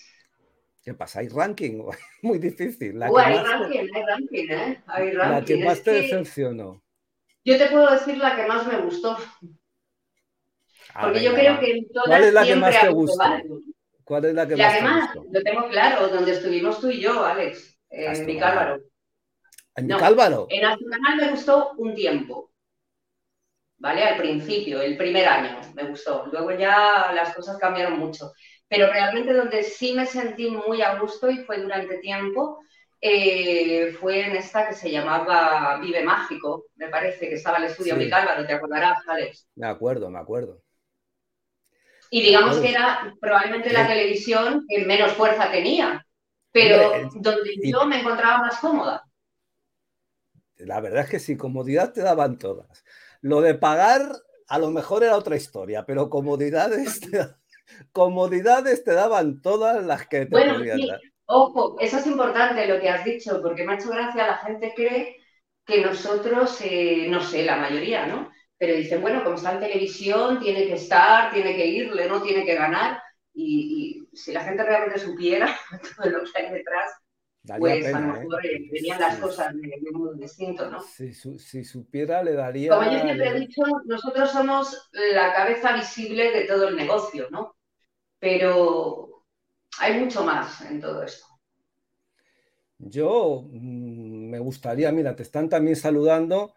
[0.87, 1.19] ¿Qué pasa?
[1.19, 1.83] ¿Hay ranking?
[2.23, 2.97] Muy difícil.
[2.97, 4.83] La hay ranking, hay ranking, ¿eh?
[4.87, 5.35] Hay ranking.
[5.35, 6.81] La que más te decepcionó.
[7.45, 9.19] Yo te puedo decir la que más me gustó.
[10.95, 13.25] Ah, Porque yo creo que en todas ¿Cuál es la que más te gustó?
[14.05, 17.01] ¿Cuál es la que la más que más, Lo tengo claro, donde estuvimos tú y
[17.01, 18.81] yo, Alex, en mi Cálvaro.
[19.75, 20.47] ¿En mi Cálvaro?
[20.51, 22.53] En Nacional me gustó un tiempo.
[23.79, 24.05] ¿Vale?
[24.05, 26.27] Al principio, el primer año me gustó.
[26.27, 28.33] Luego ya las cosas cambiaron mucho
[28.69, 32.61] pero realmente donde sí me sentí muy a gusto y fue durante tiempo,
[33.01, 37.97] eh, fue en esta que se llamaba Vive Mágico, me parece, que estaba el estudio
[37.97, 38.09] sí.
[38.09, 39.47] ¿te acordarás, Alex?
[39.55, 40.63] Me acuerdo, me acuerdo.
[42.11, 46.07] Y digamos que era probablemente la televisión que menos fuerza tenía,
[46.53, 49.05] pero donde yo me encontraba más cómoda.
[50.57, 52.85] La verdad es que sí, comodidad te daban todas.
[53.21, 54.03] Lo de pagar
[54.49, 57.19] a lo mejor era otra historia, pero comodidades te,
[57.93, 61.01] comodidades te daban todas las que te bueno, podían dar.
[61.27, 64.73] Ojo, eso es importante lo que has dicho, porque me ha hecho gracia, la gente
[64.77, 65.17] cree
[65.65, 68.31] que nosotros, eh, no sé, la mayoría, ¿no?
[68.57, 72.45] Pero dicen, bueno, como está en televisión, tiene que estar, tiene que irle, no tiene
[72.45, 73.03] que ganar.
[73.35, 75.55] Y, si la gente realmente supiera
[75.97, 76.93] todo lo que hay detrás,
[77.59, 78.19] pues a lo ¿eh?
[78.21, 80.81] mejor eh, venían las cosas de, un modo distinto, ¿no?
[80.81, 82.71] Si, si, supiera, le daría...
[82.71, 87.56] Como yo siempre he dicho, nosotros somos la cabeza visible de todo el negocio, ¿no?
[88.27, 89.25] Pero
[89.79, 91.27] hay mucho más en todo esto.
[92.79, 96.55] Yo mm, me gustaría, mira, te están también saludando.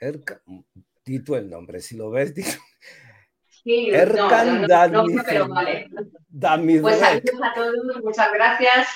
[0.00, 0.42] Erka,
[1.04, 2.42] di tú el nombre, si lo ves, di.
[3.62, 5.88] Sí, Erkan no, no, no, pero vale.
[6.80, 8.88] Pues saludos a todos, muchas gracias.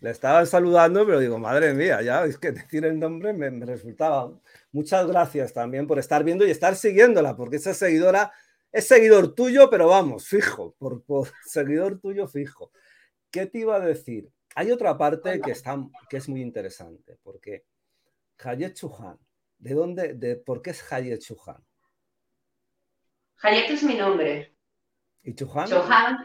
[0.00, 3.66] Le estaban saludando, pero digo, madre mía, ya es que decir el nombre me, me
[3.66, 4.32] resultaba.
[4.72, 8.32] Muchas gracias también por estar viendo y estar siguiéndola, porque esa seguidora
[8.76, 11.02] es seguidor tuyo, pero vamos, fijo, por,
[11.46, 12.70] seguidor tuyo fijo.
[13.30, 14.28] ¿Qué te iba a decir?
[14.54, 15.78] Hay otra parte que, está,
[16.10, 17.64] que es muy interesante, porque
[18.44, 19.18] Hayet Chuhan,
[19.56, 21.64] ¿de dónde, de, por qué es Hayet Chuhan?
[23.40, 24.54] Hayet es mi nombre.
[25.22, 25.68] ¿Y Chuhan?
[25.68, 26.18] Chuhan,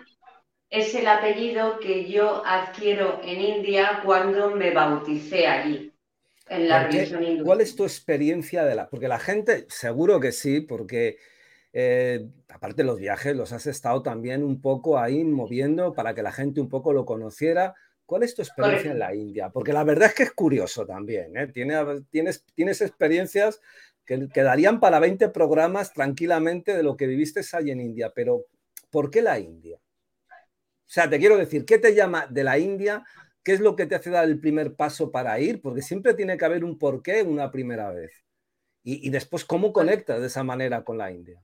[0.70, 5.94] es el apellido que yo adquiero en India cuando me bauticé allí,
[6.50, 7.46] en la religión hindú.
[7.46, 8.90] ¿Cuál es tu experiencia de la...?
[8.90, 11.18] Porque la gente, seguro que sí, porque
[11.74, 16.32] eh, aparte los viajes los has estado también un poco ahí moviendo para que la
[16.32, 17.76] gente un poco lo conociera.
[18.06, 19.50] ¿Cuál es tu experiencia en la India?
[19.50, 21.38] Porque la verdad es que es curioso también.
[21.38, 21.48] ¿eh?
[21.48, 23.62] tienes, tienes experiencias
[24.06, 28.46] que, que, darían para 20 programas tranquilamente de lo que viviste ahí en India, pero
[28.90, 29.78] ¿por qué la India?
[30.92, 33.06] O sea, te quiero decir, ¿qué te llama de la India?
[33.44, 35.62] ¿Qué es lo que te hace dar el primer paso para ir?
[35.62, 38.26] Porque siempre tiene que haber un porqué una primera vez.
[38.84, 41.42] Y, después, ¿cómo conectas de esa manera con la India?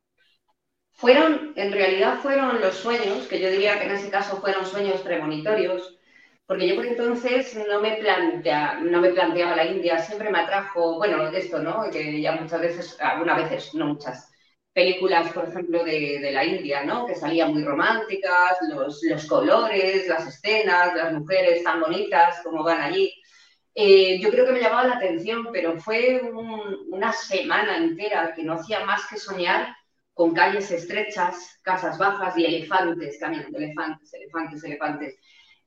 [0.97, 5.01] Fueron, en realidad fueron los sueños, que yo diría que en ese caso fueron sueños
[5.01, 5.95] premonitorios,
[6.47, 10.95] porque yo por entonces no me, plantea, no me planteaba la India, siempre me atrajo,
[10.97, 11.89] bueno, esto, ¿no?
[11.91, 14.31] Que ya muchas veces, algunas veces, no muchas,
[14.77, 17.07] películas, por ejemplo, de, la India, ¿no?
[17.07, 23.11] Que salían muy románticas, los, colores, las escenas, las mujeres tan bonitas como van allí.
[23.73, 26.21] Eh, yo creo que me llamaba la atención, pero fue
[26.89, 29.75] una semana entera que no hacía más que soñar
[30.17, 35.15] con calles estrechas, casas bajas y elefantes, caminando, elefantes, elefantes, elefantes.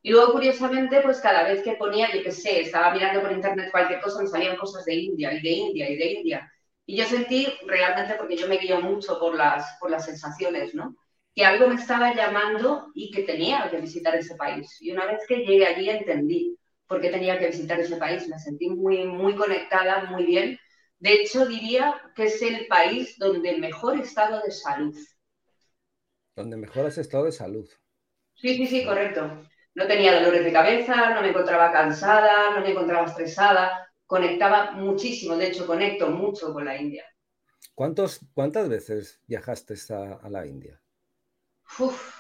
[0.03, 3.71] Y luego, curiosamente, pues cada vez que ponía, yo qué sé, estaba mirando por internet
[3.71, 6.53] cualquier cosa, me salían cosas de India y de India y de India.
[6.87, 10.97] Y yo sentí realmente, porque yo me guío mucho por las, por las sensaciones, ¿no?
[11.35, 14.77] Que algo me estaba llamando y que tenía que visitar ese país.
[14.81, 16.57] Y una vez que llegué allí entendí
[16.89, 18.27] por qué tenía que visitar ese país.
[18.29, 20.59] Me sentí muy, muy conectada, muy bien.
[21.01, 24.97] De hecho, diría que es el país donde mejor estado de salud.
[26.37, 27.69] Donde mejor has estado de salud.
[28.35, 29.43] Sí, sí, sí, correcto.
[29.75, 35.37] No tenía dolores de cabeza, no me encontraba cansada, no me encontraba estresada conectaba muchísimo,
[35.37, 37.05] de hecho conecto mucho con la India.
[37.77, 40.83] ¿Cuántos, ¿Cuántas veces viajaste a, la India?
[41.79, 42.13] Uf,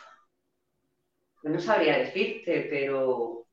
[1.43, 3.49] no sabría decirte, pero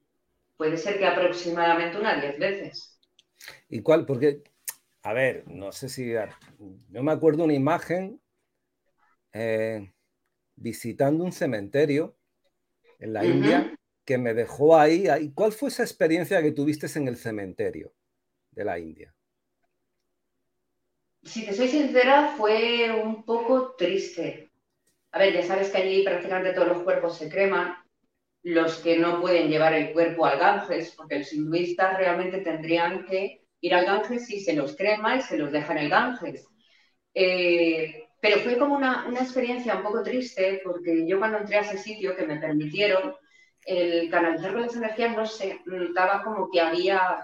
[0.56, 3.00] puede ser que aproximadamente unas 10 veces.
[3.70, 4.06] ¿Y cuál?
[4.06, 4.44] Porque,
[5.08, 6.12] a ver, no sé si...
[6.90, 8.22] Yo me acuerdo una imagen
[9.32, 9.94] eh,
[10.56, 12.18] visitando un cementerio
[13.00, 15.32] en la India que me dejó ahí, ahí.
[15.34, 17.94] ¿Cuál fue esa experiencia que tuviste en el cementerio?
[18.58, 19.14] de la India?
[21.24, 24.50] Si te soy sincera, fue un poco triste.
[25.12, 27.76] A ver, ya sabes que allí prácticamente todos los cuerpos se creman,
[28.44, 33.47] los que no pueden llevar el cuerpo al Ganges, porque los hinduistas realmente tendrían que
[33.62, 36.48] ir al Ganges y se los crema y se los deja en el Ganges.
[37.14, 41.62] Eh, pero fue como una, una, experiencia un poco triste, porque yo cuando entré a
[41.62, 43.16] ese sitio que me permitieron,
[43.66, 47.20] el canalizar las energías, no sé, notaba como que había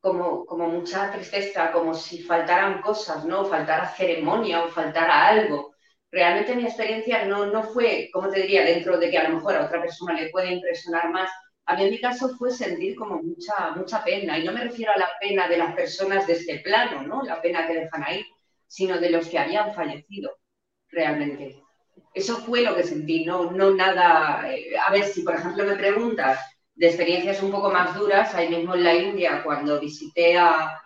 [0.00, 3.44] como, como mucha tristeza, como si faltaran cosas, ¿no?
[3.44, 5.74] Faltara ceremonia o faltara algo.
[6.10, 9.56] Realmente mi experiencia no, no fue, como te diría, dentro de que a lo mejor
[9.56, 11.30] a otra persona le puede impresionar más,
[11.68, 14.90] a mí en mi caso fue sentir como mucha, mucha pena, y no me refiero
[14.90, 17.22] a la pena de las personas de este plano, ¿no?
[17.22, 18.24] La pena que dejan ahí,
[18.66, 20.30] sino de los que habían fallecido,
[20.88, 21.62] realmente.
[22.14, 24.50] Eso fue lo que sentí, no, no nada.
[24.50, 26.40] Eh, a ver, si por ejemplo me preguntas
[26.74, 30.80] de experiencias un poco más duras, ahí mismo en la India, cuando visité a,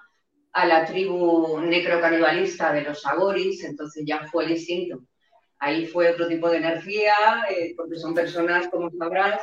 [0.52, 4.98] la tribu necrocanibalista de los agoris, entonces ya fue distinto.
[5.60, 7.14] Ahí fue otro tipo de energía,
[7.48, 9.40] eh, porque son personas, como sabrás,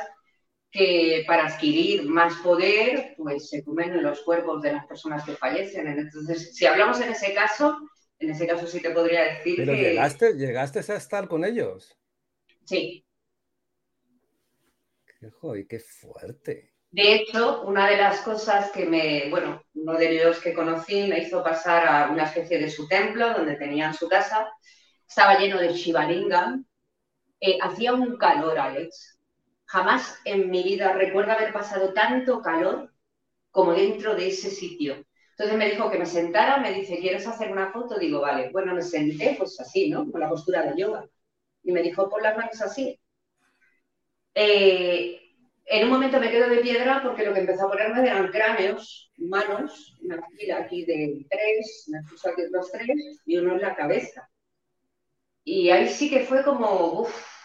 [0.70, 5.86] que para adquirir más poder, pues se comen los cuerpos de las personas que fallecen.
[5.88, 7.76] Entonces, si hablamos en ese caso,
[8.18, 9.82] en ese caso sí te podría decir Pero que...
[9.82, 11.96] llegaste, llegaste a estar con ellos.
[12.64, 13.04] Sí,
[15.40, 16.72] Joder, qué fuerte.
[16.90, 21.18] De hecho, una de las cosas que me, bueno, uno de ellos que conocí me
[21.20, 24.50] hizo pasar a una especie de su templo donde tenían su casa.
[25.06, 26.64] Estaba lleno de Shivalingam.
[27.38, 29.19] Eh, hacía un calor, Alex.
[29.72, 32.92] Jamás en mi vida recuerdo haber pasado tanto calor
[33.52, 35.04] como dentro de ese sitio.
[35.30, 37.96] Entonces me dijo que me sentara, me dice, ¿quieres hacer una foto?
[37.96, 38.50] Digo, vale.
[38.50, 40.10] Bueno, me senté, pues así, ¿no?
[40.10, 41.06] Con la postura de yoga.
[41.62, 42.98] Y me dijo, pon las manos así.
[44.34, 45.20] Eh,
[45.66, 49.12] en un momento me quedo de piedra porque lo que empezó a ponerme eran cráneos
[49.18, 53.76] humanos, una fila aquí de tres, me puso aquí los tres y uno en la
[53.76, 54.28] cabeza.
[55.44, 57.39] Y ahí sí que fue como, uff,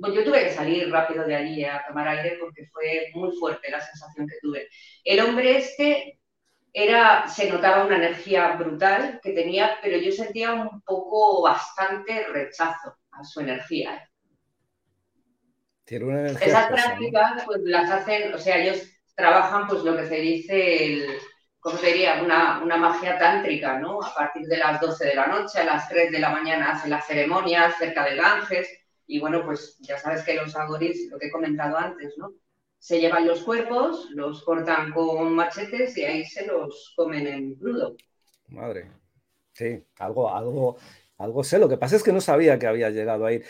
[0.00, 3.70] bueno, yo tuve que salir rápido de allí a tomar aire porque fue muy fuerte
[3.70, 4.68] la sensación que tuve.
[5.04, 6.18] El hombre este
[6.72, 12.96] era, se notaba una energía brutal que tenía, pero yo sentía un poco bastante rechazo
[13.10, 14.08] a su energía.
[16.40, 18.82] Esas prácticas pues las hacen, o sea, ellos
[19.14, 21.18] trabajan pues lo que se dice el,
[21.58, 22.22] ¿cómo sería?
[22.22, 24.00] Una, una, magia tántrica, ¿no?
[24.00, 26.90] A partir de las 12 de la noche, a las 3 de la mañana hacen
[26.90, 28.79] las ceremonias cerca del Ganges
[29.10, 32.32] Y bueno, pues ya sabes que los agoris, lo que he comentado antes, ¿no?
[32.78, 37.96] Se llevan los cuerpos, los cortan con machetes y ahí se los comen en crudo.
[38.46, 38.88] Madre.
[39.52, 40.76] Sí, algo, algo,
[41.18, 41.58] algo sé.
[41.58, 43.44] Lo que pasa es que no sabía que había llegado a ir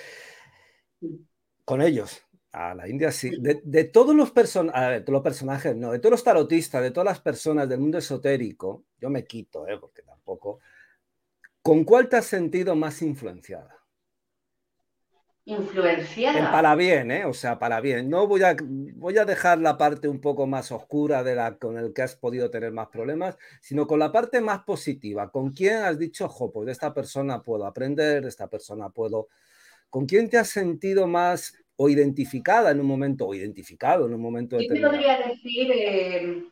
[1.66, 2.22] con ellos.
[2.52, 3.30] A la India sí.
[3.38, 7.80] De, todos los, los personajes, no, de todos los tarotistas, de todas las personas del
[7.80, 9.76] mundo esotérico, yo me quito, ¿eh?
[9.78, 10.60] porque tampoco.
[11.60, 13.79] ¿Con cuál te has sentido más influenciada?
[15.44, 16.52] Influenciada.
[16.52, 17.24] Para bien, ¿eh?
[17.24, 18.08] O sea, para bien.
[18.08, 21.78] No voy a, voy a dejar la parte un poco más oscura de la con
[21.78, 25.30] el que has podido tener más problemas, sino con la parte más positiva.
[25.30, 29.28] ¿Con quién has dicho, jo, pues de esta persona puedo aprender, de esta persona puedo...
[29.88, 34.20] ¿Con quién te has sentido más o identificada en un momento, o identificado en un
[34.20, 36.44] momento Yo te podría decir, eh,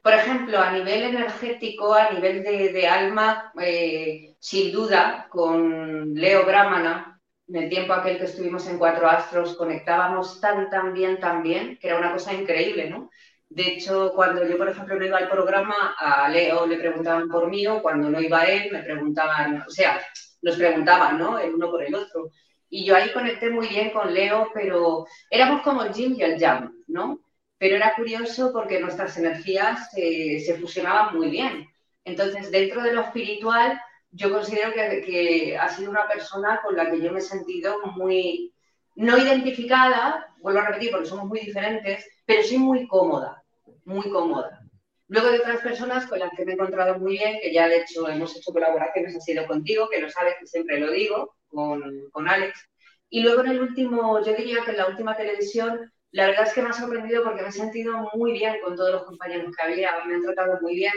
[0.00, 7.13] por ejemplo, a nivel energético, a nivel de, alma, eh, sin duda, con Leo Brahmana,
[7.46, 11.78] en el tiempo aquel que estuvimos en Cuatro Astros, conectábamos tan, tan bien, tan bien,
[11.78, 13.10] que era una cosa increíble, ¿no?
[13.48, 17.48] De hecho, cuando yo, por ejemplo, no iba al programa, a Leo le preguntaban por
[17.48, 20.00] mí, o cuando no iba él, me preguntaban, o sea,
[20.42, 21.38] nos preguntaban, ¿no?
[21.38, 22.30] El uno por el otro.
[22.68, 26.40] Y yo ahí conecté muy bien con Leo, pero éramos como el Jim y el
[26.40, 27.20] Jam, ¿no?
[27.58, 31.68] Pero era curioso porque nuestras energías se fusionaban muy bien.
[32.04, 33.80] Entonces, dentro de lo espiritual,
[34.14, 38.52] yo considero que, ha sido una persona con la que yo me he sentido muy,
[38.94, 43.42] no identificada, vuelvo a repetir porque somos muy diferentes, pero sí muy cómoda,
[43.84, 44.60] muy cómoda.
[45.08, 47.78] Luego de otras personas con las que me he encontrado muy bien, que ya de
[47.78, 51.82] hecho hemos hecho colaboraciones, ha sido contigo, que lo sabes que siempre lo digo, con,
[52.12, 52.68] con Alex.
[53.10, 56.52] Y luego en el último, yo diría que en la última televisión, la verdad es
[56.52, 59.62] que me ha sorprendido porque me he sentido muy bien con todos los compañeros que
[59.62, 60.94] había, me han tratado muy bien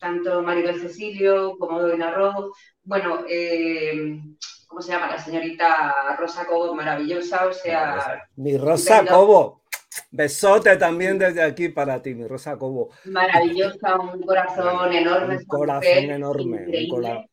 [0.00, 2.52] tanto Maribel Cecilio como Dona Rojo.
[2.82, 4.18] Bueno, eh,
[4.66, 5.10] ¿cómo se llama?
[5.10, 8.26] La señorita Rosa Cobo, maravillosa, o sea...
[8.36, 9.62] Mi Rosa Cobo,
[10.10, 12.90] besote también desde aquí para ti, mi Rosa Cobo.
[13.04, 15.36] Maravillosa, un corazón enorme.
[15.36, 16.66] Un corazón enorme,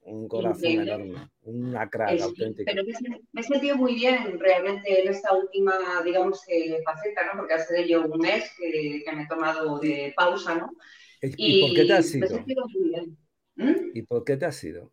[0.01, 2.69] un, corazón enorme, una crack auténtica.
[2.69, 2.83] Pero
[3.31, 7.39] me, he sentido muy bien realmente en esta última, digamos, eh, faceta, ¿no?
[7.39, 10.71] Porque hace yo un mes que, que me he tomado de pausa, ¿no?
[11.21, 12.45] ¿Y, por qué te has ido?
[13.55, 13.73] ¿Mm?
[13.93, 14.91] ¿Y por qué te has ido?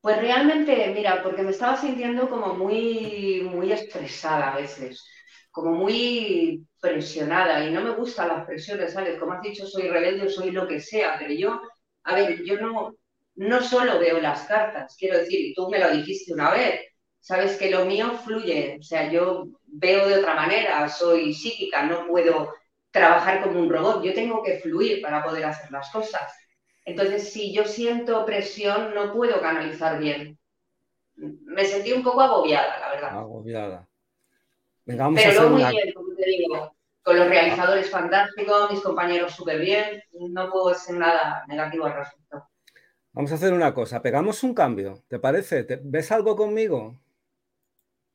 [0.00, 5.04] Pues realmente, mira, porque me estaba sintiendo como muy, muy estresada a veces,
[5.52, 9.18] como muy presionada y no me gustan las presiones, ¿sabes?
[9.20, 11.62] Como has dicho, soy rebelde, soy lo que sea, pero yo,
[12.02, 12.96] a ver, yo no,
[13.36, 16.80] no solo veo las cartas, quiero decir, y tú me lo dijiste una vez,
[17.20, 22.08] sabes que lo mío fluye, o sea, yo veo de otra manera, soy psíquica, no
[22.08, 22.52] puedo
[22.92, 26.32] trabajar como un robot, yo tengo que fluir para poder hacer las cosas.
[26.84, 30.38] Entonces, si yo siento presión, no puedo canalizar bien.
[31.16, 33.18] Me sentí un poco agobiada, la verdad.
[33.18, 33.88] Agobiada.
[34.84, 40.02] Pero luego muy bien, como te digo, con los realizadores fantásticos, mis compañeros súper bien,
[40.12, 42.48] no puedo decir nada negativo al respecto.
[43.12, 45.66] Vamos a hacer una cosa, pegamos un cambio, ¿te parece?
[45.82, 46.98] ¿Ves algo conmigo?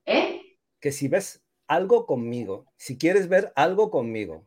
[0.06, 0.58] ¿Eh?
[0.80, 4.46] Que si ves algo conmigo, si quieres ver algo conmigo.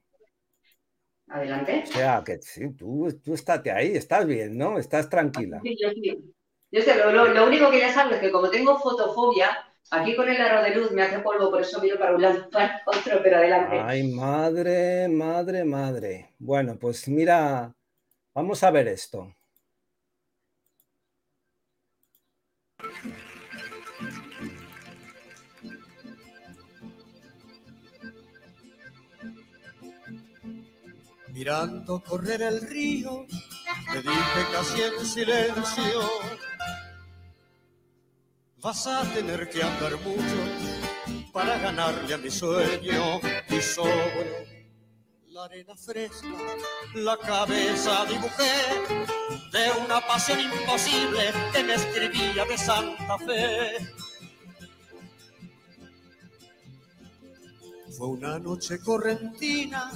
[1.31, 1.85] Adelante.
[1.85, 4.78] O sea, que sí, tú, tú estate ahí, estás bien, ¿no?
[4.78, 5.61] Estás tranquila.
[5.62, 6.35] Sí, yo sí.
[6.72, 9.51] Yo sé, lo, único que ya sabes es que como tengo fotofobia,
[9.91, 12.49] aquí con el aro de luz me hace polvo, por eso miro para un lado
[12.51, 13.81] para otro, pero adelante.
[13.81, 16.35] Ay, madre, madre, madre.
[16.39, 17.74] Bueno, pues mira,
[18.35, 19.35] vamos a ver esto.
[31.41, 33.24] Mirando correr el río,
[33.91, 36.03] te dije casi en silencio,
[38.59, 44.66] vas a tener que andar mucho para ganarle a mi sueño y sobre
[45.28, 46.28] la arena fresca,
[46.97, 48.53] la cabeza dibujé
[49.51, 54.10] de una pasión imposible que me escribía de Santa Fe.
[58.01, 59.93] Fue una noche correntina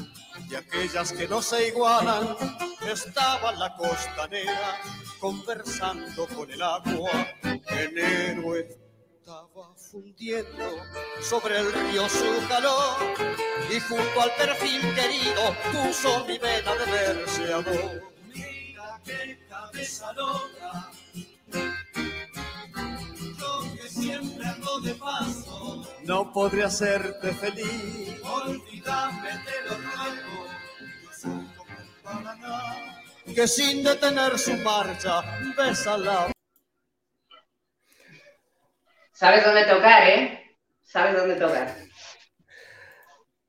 [0.50, 2.36] de aquellas que no se igualan.
[2.86, 4.78] Estaba la costanera
[5.18, 7.10] conversando con el agua.
[7.42, 10.82] Enero estaba fundiendo
[11.22, 12.98] sobre el río su calor
[13.74, 18.02] y junto al perfil querido puso mi vena de verseador.
[18.34, 20.90] Mira qué cabeza loca
[26.06, 28.20] No podré hacerte feliz.
[28.22, 30.46] Olvídame, te lo ruego.
[31.02, 32.24] Yo soy como
[33.26, 35.22] un que sin detener su marcha
[35.56, 36.32] besa la.
[39.12, 40.44] ¿Sabes dónde tocar, eh?
[40.94, 41.74] sabes dónde tocar.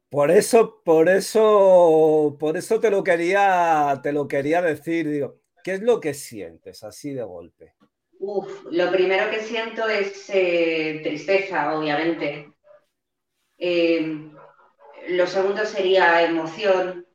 [0.10, 5.10] Por eso, por eso, por eso te lo quería, te lo quería decir.
[5.10, 7.76] Digo, ¿qué es lo que sientes así de golpe?
[8.20, 12.52] Uf, lo primero que siento es eh, tristeza, obviamente.
[13.58, 14.32] Eh,
[15.10, 17.06] lo segundo sería emoción.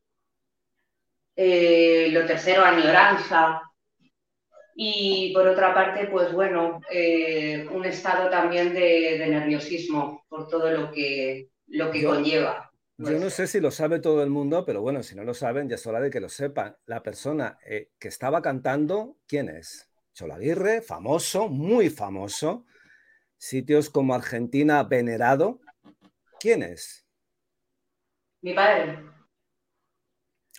[1.35, 3.63] Eh, lo tercero, añoranza.
[4.75, 6.81] Y por otra parte, pues bueno,
[7.71, 12.71] un estado también de, nerviosismo por todo lo que, lo que conlleva.
[12.97, 15.69] Yo no sé si lo sabe todo el mundo, pero bueno, si no lo saben,
[15.69, 16.77] ya es hora de que lo sepan.
[16.87, 19.90] La persona que estaba cantando, ¿quién es?
[20.21, 22.67] Cholaguirre, famoso, muy famoso.
[23.39, 25.63] Sitios como Argentina, venerado.
[26.39, 27.07] ¿Quién es?
[28.43, 28.99] Mi padre.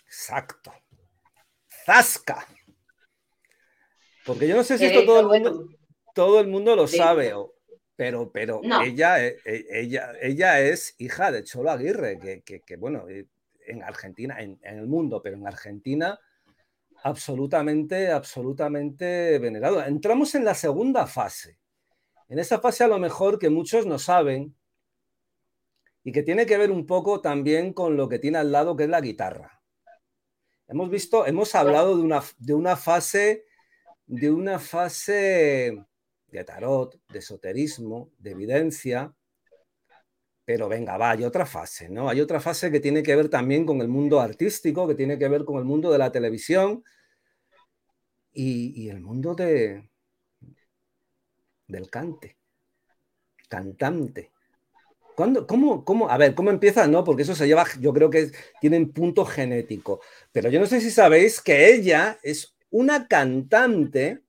[0.04, 0.72] Exacto.
[1.86, 2.44] Zasca.
[4.26, 5.68] Porque yo no sé si esto todo el mundo,
[6.12, 7.32] todo el mundo lo sabe,
[7.94, 13.28] pero, pero ella, e, e, ella, ella es hija de Cholo Aguirre, que, bueno, eh,
[13.64, 16.18] en Argentina, en, el mundo, pero en Argentina
[17.02, 19.82] absolutamente, absolutamente venerado.
[19.84, 21.58] Entramos en la segunda fase.
[22.28, 24.56] En esa fase a lo mejor que muchos no saben
[26.04, 28.84] y que tiene que ver un poco también con lo que tiene al lado, que
[28.84, 29.62] es la guitarra.
[30.68, 33.44] Hemos visto, hemos hablado de una, de una fase,
[34.06, 35.84] de una fase
[36.28, 39.14] de tarot, de esoterismo, de evidencia,
[40.44, 42.08] pero venga, va, hay otra fase, ¿no?
[42.08, 45.28] Hay otra fase que tiene que ver también con el mundo artístico, que tiene que
[45.28, 46.82] ver con el mundo de la televisión
[48.32, 49.88] y, el mundo de,
[51.68, 52.38] del cante,
[53.48, 54.32] cantante.
[55.14, 56.86] ¿Cuándo, cómo, cómo, a ver, ¿cómo empieza?
[56.86, 60.00] No, porque eso se lleva, yo creo que tiene un punto genético.
[60.32, 64.22] Pero yo no sé si sabéis que ella es una cantante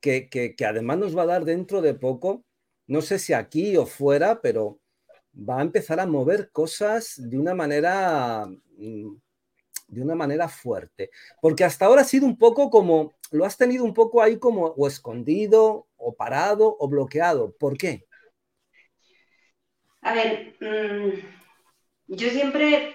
[0.00, 2.44] que, que, que además nos va a dar dentro de poco,
[2.86, 4.81] no sé si aquí o fuera, pero
[5.34, 9.14] va a empezar a mover cosas de una manera mm,
[9.92, 11.10] de una manera fuerte,
[11.40, 14.64] porque hasta ahora ha sido un poco como, lo has tenido un poco ahí como
[14.64, 17.54] o escondido, o parado, o bloqueado.
[17.58, 18.06] ¿Por qué?
[20.00, 21.12] A ver, mm,
[22.08, 22.94] yo siempre,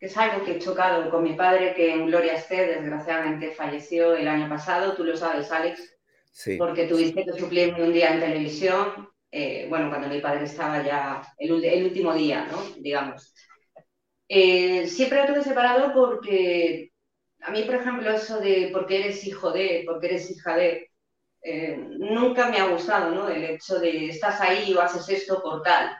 [0.00, 4.16] que es algo que he chocado con mi padre, que en Gloria esté, desgraciadamente falleció
[4.16, 5.98] el año pasado, tú lo sabes, Alex,
[6.32, 6.56] sí.
[6.56, 11.22] porque tuviste que suplirme un día en televisión, eh, bueno, cuando mi padre estaba ya
[11.38, 12.62] el, último día, ¿no?
[12.78, 13.34] Digamos.
[14.28, 16.90] Eh, siempre lo tuve separado porque
[17.42, 20.90] a mí, por ejemplo, eso de porque eres hijo de, porque eres hija de,
[21.42, 23.28] eh, nunca me ha gustado, ¿no?
[23.28, 25.90] El hecho de estás ahí o haces esto por tal.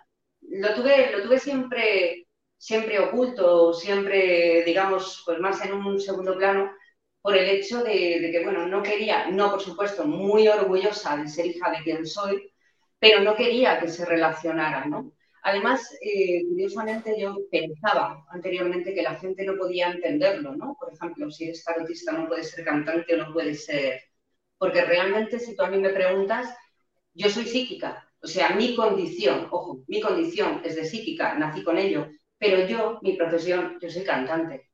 [0.40, 2.26] Lo tuve, lo tuve siempre,
[2.56, 6.72] siempre oculto, siempre, digamos, pues más en un segundo plano,
[7.20, 11.28] por el hecho de, de que, bueno, no quería, no, por supuesto, muy orgullosa de
[11.28, 12.50] ser hija de quien soy,
[12.98, 15.12] pero no quería que se relacionaran, ¿no?
[15.42, 20.76] Además, eh, curiosamente yo pensaba anteriormente que la gente no podía entenderlo, ¿no?
[20.78, 24.00] Por ejemplo, si eres tarotista no puede ser cantante o no puede ser...
[24.58, 26.48] Porque realmente, si tú a mí me preguntas,
[27.14, 28.10] yo soy psíquica.
[28.20, 32.98] O sea, mi condición, ojo, mi condición es de psíquica, nací con ello, pero yo,
[33.02, 34.70] mi profesión, yo soy cantante.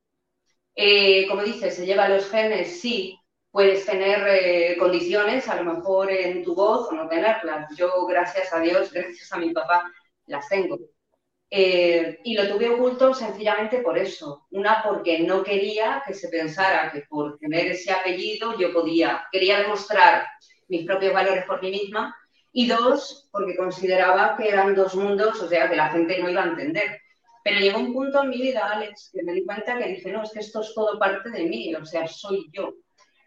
[0.75, 3.19] Eh, como dices, se lleva los genes, sí,
[3.53, 7.69] puedes tener eh, condiciones, a lo mejor en tu voz o no tenerlas.
[7.77, 9.85] Yo, gracias a Dios, gracias a mi papá,
[10.27, 10.79] las tengo.
[11.51, 14.47] Eh, y lo tuve oculto sencillamente por eso.
[14.53, 19.59] Una, porque no quería que se pensara que por tener ese apellido yo podía, quería
[19.59, 20.27] demostrar
[20.69, 22.17] mis propios valores por mí misma.
[22.55, 26.43] Y dos, porque consideraba que eran dos mundos, o sea, que la gente no iba
[26.43, 27.01] a entender.
[27.45, 30.23] Pero llegó un punto en mi vida, Alex, que me di cuenta que dije, no,
[30.23, 32.75] es que esto es todo parte de mí, o sea, soy yo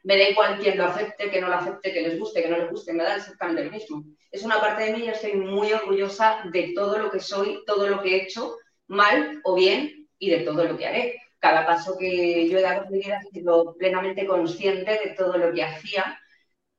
[0.06, 2.58] me da igual quién lo acepte, que no lo acepte, que les guste, que no
[2.58, 4.04] les guste, me da exactamente lo mismo.
[4.32, 7.88] Es una parte de mí y estoy muy orgullosa de todo lo que soy, todo
[7.88, 8.56] lo que he hecho,
[8.88, 11.22] mal o bien, y de todo lo que haré.
[11.40, 15.52] Cada paso que yo he dado en mi he sido plenamente consciente de todo lo
[15.52, 16.20] que hacía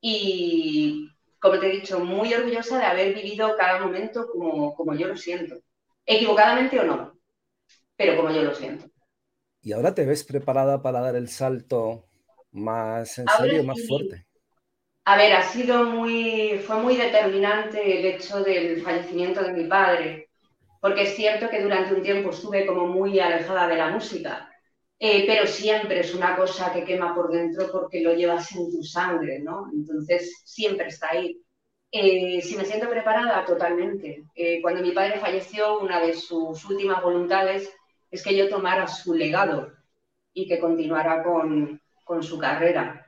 [0.01, 1.09] y,
[1.41, 5.17] como te he dicho, muy orgullosa de haber vivido cada momento como, como yo lo
[5.17, 5.57] siento.
[6.05, 7.19] Equivocadamente o no,
[7.97, 8.87] pero como yo lo siento.
[9.63, 12.07] ¿Y ahora te ves preparada para dar el salto
[12.53, 14.27] más en serio, más fuerte.
[15.05, 20.31] A ver, ha sido muy, fue muy determinante el hecho del fallecimiento de mi padre,
[20.81, 24.51] porque es cierto que durante un tiempo estuve como muy alejada de la música,
[24.99, 28.83] eh, pero siempre es una cosa que quema por dentro porque lo llevas en tu
[28.83, 29.69] sangre, ¿no?
[29.73, 31.41] Entonces siempre está ahí.
[31.93, 34.25] Eh, si me siento preparada, totalmente.
[34.35, 37.71] Eh, cuando mi padre falleció, una de sus últimas voluntades
[38.11, 39.73] es que yo tomara su legado
[40.33, 43.05] y que continuara con, con su carrera.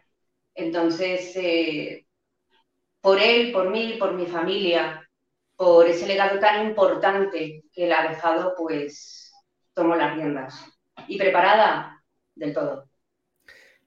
[0.53, 2.05] Entonces, eh,
[3.01, 5.09] por él, por mí, por mi familia,
[5.55, 9.33] por ese legado tan importante que le ha dejado, pues
[9.73, 10.65] tomo las riendas.
[11.07, 12.03] Y preparada
[12.35, 12.89] del todo.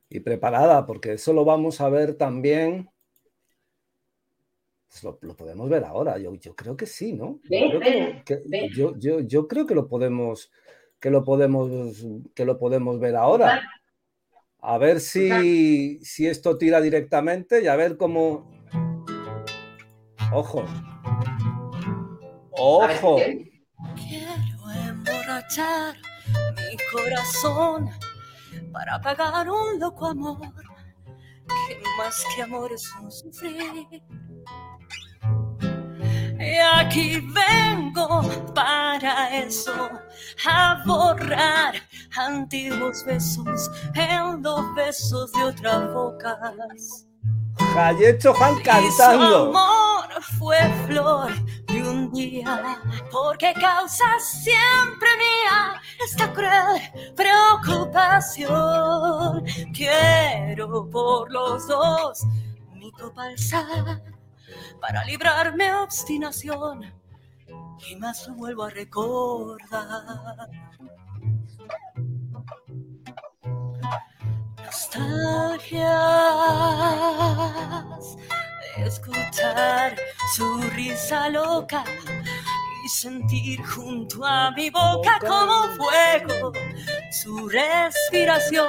[0.07, 2.89] Y preparada, porque eso lo vamos a ver también.
[4.88, 7.41] Pues lo, podemos ver ahora, yo, yo creo que sí, ¿no?
[8.74, 10.51] yo, yo, yo, creo que lo podemos,
[11.01, 13.62] que lo podemos, que lo podemos ver ahora.
[14.62, 18.49] A ver si, si esto tira directamente y a ver cómo.
[20.32, 20.64] Ojo.
[22.51, 23.18] Ojo.
[23.95, 24.34] Quiero
[24.88, 25.95] emborrachar
[26.55, 27.89] mi corazón
[28.72, 30.38] para pagar un loco amor
[31.68, 34.03] que más que amor es un sufrir.
[36.41, 38.23] Y aquí vengo
[38.55, 39.91] para eso,
[40.43, 41.75] a borrar
[42.17, 47.05] antiguos besos en los besos de otras bocas.
[47.75, 48.87] Jayecho Juan cantando.
[48.87, 51.31] Y su amor fue flor
[51.67, 52.79] de un día,
[53.11, 56.81] porque causa siempre mía esta cruel
[57.15, 59.45] preocupación.
[59.75, 62.23] Quiero por los dos
[62.73, 64.01] mi copa alzar
[64.82, 66.91] para librarme obstinación
[67.89, 70.49] y más lo vuelvo a recordar.
[74.65, 75.91] nostalgias
[78.77, 79.95] escuchar
[80.34, 81.84] su risa loca
[82.84, 86.53] y sentir junto a mi boca como fuego
[87.11, 88.65] su respiración.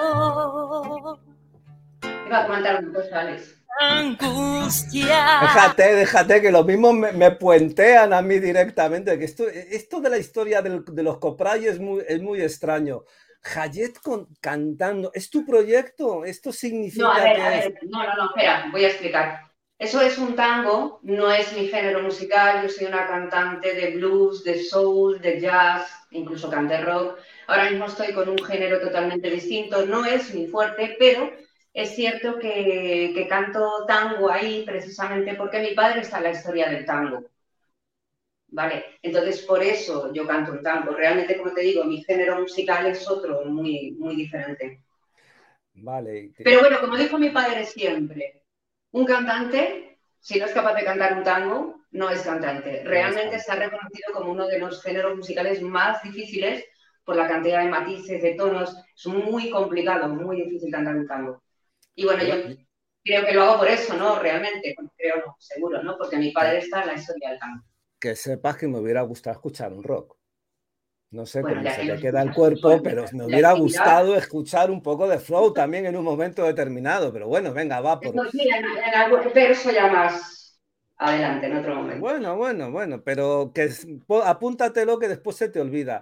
[2.26, 3.61] Iba a comentar un cosa, Alex.
[3.80, 5.40] Angustia.
[5.42, 9.18] Déjate, déjate, que lo mismo me, puentean a mí directamente.
[9.18, 13.04] Que esto, esto de la historia de los coprayos es muy, es muy extraño.
[13.56, 13.98] Hayet
[14.40, 16.24] cantando, ¿es tu proyecto?
[16.24, 19.52] ¿Esto significa no, que no, no, no, espera, voy a explicar.
[19.78, 24.44] Eso es un tango, no es mi género musical, yo soy una cantante de blues,
[24.44, 27.18] de soul, de jazz, incluso canté rock.
[27.48, 31.32] Ahora mismo estoy con un género totalmente distinto, no es mi fuerte, pero
[31.72, 36.68] es cierto que, que canto tango ahí precisamente porque mi padre está en la historia
[36.68, 37.24] del tango.
[38.52, 38.84] ¿vale?
[39.02, 40.92] Entonces, por eso yo canto el tango.
[40.92, 44.82] Realmente, como te digo, mi género musical es otro, muy, muy diferente.
[45.74, 46.32] Vale.
[46.44, 48.42] Pero bueno, como dijo mi padre siempre,
[48.92, 52.82] un cantante, si no es capaz de cantar un tango, no es cantante.
[52.84, 56.64] Realmente está reconocido como uno de los géneros musicales más difíciles
[57.04, 58.76] por la cantidad de matices, de tonos.
[58.94, 61.42] Es muy complicado, muy difícil cantar un tango.
[61.94, 62.34] Y bueno, yo
[63.04, 64.18] creo que lo hago por eso, ¿no?
[64.18, 65.96] Realmente, creo no, seguro, ¿no?
[65.98, 67.62] Porque mi padre está en la historia del tango
[68.02, 70.16] que sepas que me hubiera gustado escuchar un rock.
[71.12, 75.06] No sé cómo se le queda el cuerpo, pero me hubiera gustado escuchar un poco
[75.06, 77.12] de flow también en un momento determinado.
[77.12, 78.12] Pero bueno, venga, va por.
[78.12, 78.56] Pues mira,
[79.32, 80.60] pero eso ya más
[80.96, 82.00] adelante, en otro momento.
[82.00, 83.70] Bueno, bueno, bueno, pero que
[84.24, 86.00] apúntatelo que después se te olvida.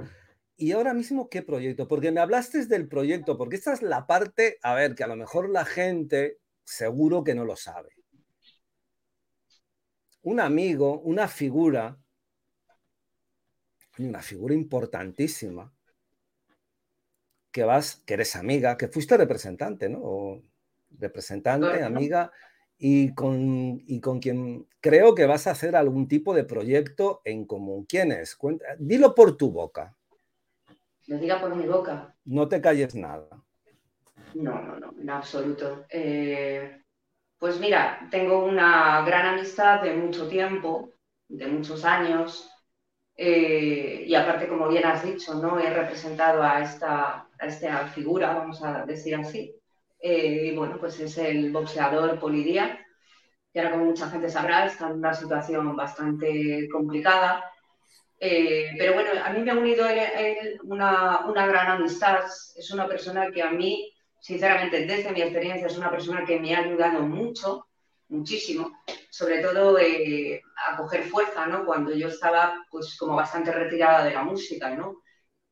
[0.61, 1.89] Y ahora mismo, ¿qué proyecto?
[1.89, 5.17] Porque me hablaste del proyecto, porque esta es la parte, a ver, que a lo
[5.17, 7.91] mejor la gente seguro que no lo sabe
[10.23, 11.99] un amigo, una figura,
[13.99, 15.73] una figura importantísima,
[17.53, 20.43] que vas, que eres amiga, que fuiste representante, ¿no?
[20.91, 22.33] representante, amiga,
[22.77, 27.45] y con, y con quien creo que vas a hacer algún tipo de proyecto en
[27.45, 27.85] común.
[27.87, 28.39] ¿Quién es?
[28.79, 29.97] dilo por tu boca.
[31.11, 32.15] Lo diga por mi boca.
[32.25, 33.27] No te calles nada.
[34.35, 35.85] No, no, no, en absoluto.
[35.91, 36.83] Eh,
[37.37, 40.93] pues mira, tengo una gran amistad de mucho tiempo,
[41.27, 42.49] de muchos años,
[43.17, 45.59] eh, y aparte, como bien has dicho, ¿no?
[45.59, 49.53] he representado a esta, esta figura, vamos a decir así,
[50.01, 52.87] eh, y bueno, pues es el boxeador Polidía,
[53.53, 57.50] que ahora como mucha gente sabrá, está en una situación bastante complicada,
[58.21, 59.87] eh, pero bueno, a mí me ha unido
[60.65, 62.21] una, una gran amistad,
[62.55, 66.55] es una persona que a mí sinceramente, desde mi experiencia, es una persona que me
[66.55, 67.67] ha ayudado mucho,
[68.09, 68.73] muchísimo,
[69.11, 71.65] sobre todo eh, a coger fuerza, ¿no?
[71.65, 75.03] Cuando yo estaba, pues, como bastante retirada de la música, ¿no?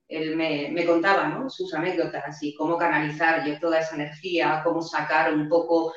[0.09, 1.51] Él me, me contaba, ¿no?
[1.51, 5.93] Sus anécdotas y cómo canalizar yo toda esa energía, cómo sacar un poco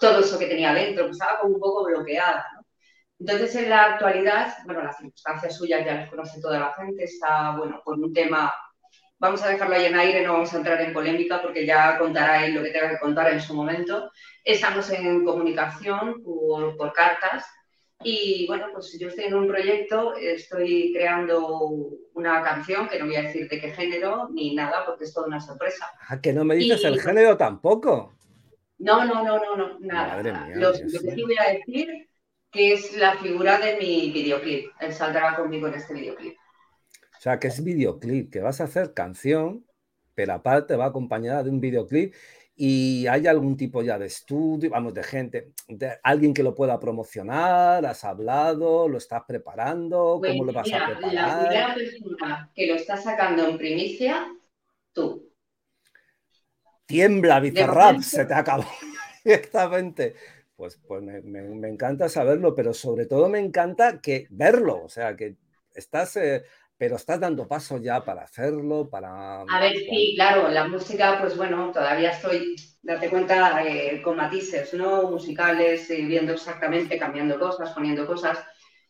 [0.00, 2.59] todo eso que tenía dentro, que estaba como un poco bloqueada, ¿no?
[3.20, 7.54] Entonces, en la actualidad, bueno, las circunstancias suyas ya las conoce toda la gente, está,
[7.56, 8.52] bueno, por un tema
[9.20, 12.44] vamos a dejarlo ahí en aire, no vamos a entrar en polémica porque ya contará
[12.44, 14.10] él lo que tenga que contar en su momento.
[14.42, 17.44] Estamos en comunicación por, cartas
[18.02, 21.68] y bueno, pues yo estoy en un proyecto, estoy creando
[22.14, 25.26] una canción que no voy a decir de qué género ni nada porque es toda
[25.26, 25.86] una sorpresa.
[26.08, 28.14] Ah, que no me dices el género tampoco.
[28.78, 30.22] No, no, no, no, no, nada.
[30.54, 32.09] lo, que sí voy a decir
[32.50, 34.70] que es la figura de mi videoclip.
[34.80, 36.36] Él saldrá conmigo en este videoclip.
[37.16, 39.66] O sea, que es videoclip, que vas a hacer canción,
[40.14, 42.14] pero aparte va acompañada de un videoclip
[42.62, 46.78] y hay algún tipo ya de estudio, vamos, de gente, de alguien que lo pueda
[46.78, 51.14] promocionar, has hablado, lo estás preparando, ¿cómo pues lo vas a preparar?
[51.14, 54.26] La primera persona que lo está sacando en primicia,
[54.92, 55.30] tú.
[56.84, 58.66] Tiembla, Bizarrap, se te acabó
[59.24, 60.16] directamente.
[60.60, 65.36] Pues, pues me, encanta saberlo, pero sobre todo me encanta que verlo, o sea, que
[65.74, 66.44] estás eh,
[66.76, 69.40] pero estás dando pasos ya para hacerlo, para...
[69.40, 74.74] A ver, sí, claro, la música, pues bueno, todavía estoy, date cuenta, eh, con matices,
[74.74, 75.10] ¿no?
[75.10, 78.38] Musicales, eh, viendo exactamente, cambiando cosas, poniendo cosas.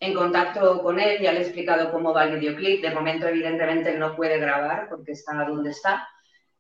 [0.01, 2.83] En contacto con él, ya le he explicado cómo va el videoclip.
[2.83, 6.09] De momento, evidentemente, él no puede grabar porque está donde está.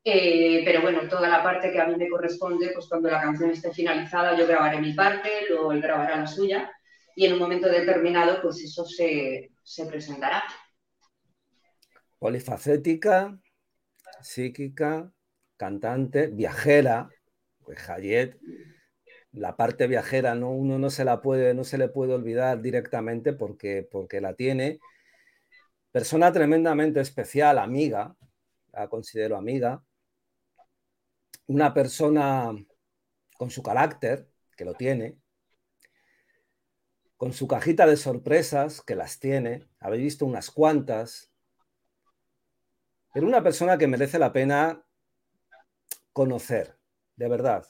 [0.02, 3.50] Eh, pero bueno, toda la parte que a mí me corresponde, pues cuando la canción
[3.50, 6.70] esté finalizada, yo grabaré mi parte, luego él grabará la suya
[7.14, 10.42] y en un momento determinado, pues eso se, se presentará
[12.20, 13.40] polifacética,
[14.20, 15.10] psíquica,
[15.56, 17.08] cantante, viajera,
[17.64, 18.38] pues Hayet,
[19.32, 23.32] la parte viajera no, uno no se la puede, no se le puede olvidar directamente
[23.32, 24.80] porque, porque la tiene.
[25.90, 28.14] Persona tremendamente especial, amiga,
[28.72, 29.82] la considero amiga.
[31.50, 32.54] Una persona
[33.36, 35.18] con su carácter, que lo tiene,
[37.16, 41.32] con su cajita de sorpresas, que las tiene, habéis visto unas cuantas,
[43.12, 44.84] pero una persona que merece la pena
[46.12, 46.78] conocer,
[47.16, 47.66] de verdad.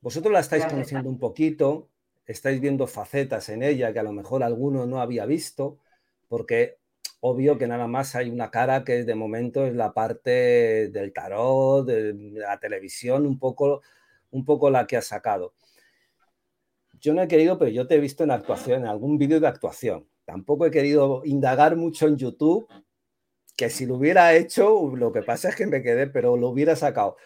[0.00, 1.88] Vosotros la estáis conociendo un poquito,
[2.26, 5.78] estáis viendo facetas en ella que a lo mejor alguno no había visto,
[6.26, 6.79] porque
[7.20, 11.86] obvio que nada más hay una cara que de momento es la parte del tarot,
[11.86, 13.82] de la televisión, un poco,
[14.30, 15.54] un poco la que ha sacado.
[17.00, 19.48] Yo no he querido, pero yo te he visto en actuación, en algún vídeo de
[19.48, 20.08] actuación.
[20.24, 22.68] Tampoco he querido indagar mucho en YouTube
[23.56, 26.76] que si lo hubiera hecho, lo que pasa es que me quedé, pero lo hubiera
[26.76, 27.16] sacado.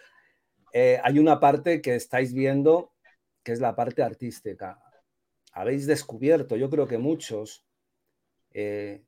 [0.73, 2.93] Eh, hay una parte que estáis viendo,
[3.43, 4.81] que es la parte artística.
[5.53, 7.65] Habéis descubierto, yo creo que muchos,
[8.51, 9.05] eh,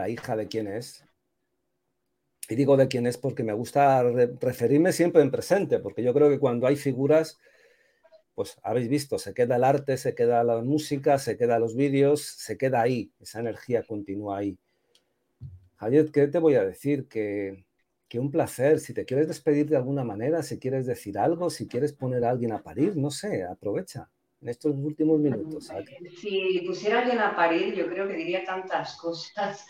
[0.00, 1.04] la hija de quién es.
[2.48, 4.02] Y digo de quién es porque me gusta
[4.40, 7.38] referirme siempre en presente, porque yo creo que cuando hay figuras,
[8.34, 12.22] pues habéis visto, se queda el arte, se queda la música, se queda los vídeos,
[12.22, 14.58] se queda ahí, esa energía continúa ahí.
[15.76, 17.06] Javier, ¿qué te voy a decir?
[17.06, 17.64] Que,
[18.14, 18.80] un placer.
[18.80, 22.30] Si te quieres despedir de alguna manera, si quieres decir algo, si quieres poner a
[22.30, 24.10] alguien a parir, no sé, aprovecha
[24.42, 25.70] en estos últimos minutos.
[26.20, 29.66] Si pusiera a alguien a parir, yo creo que diría tantas cosas,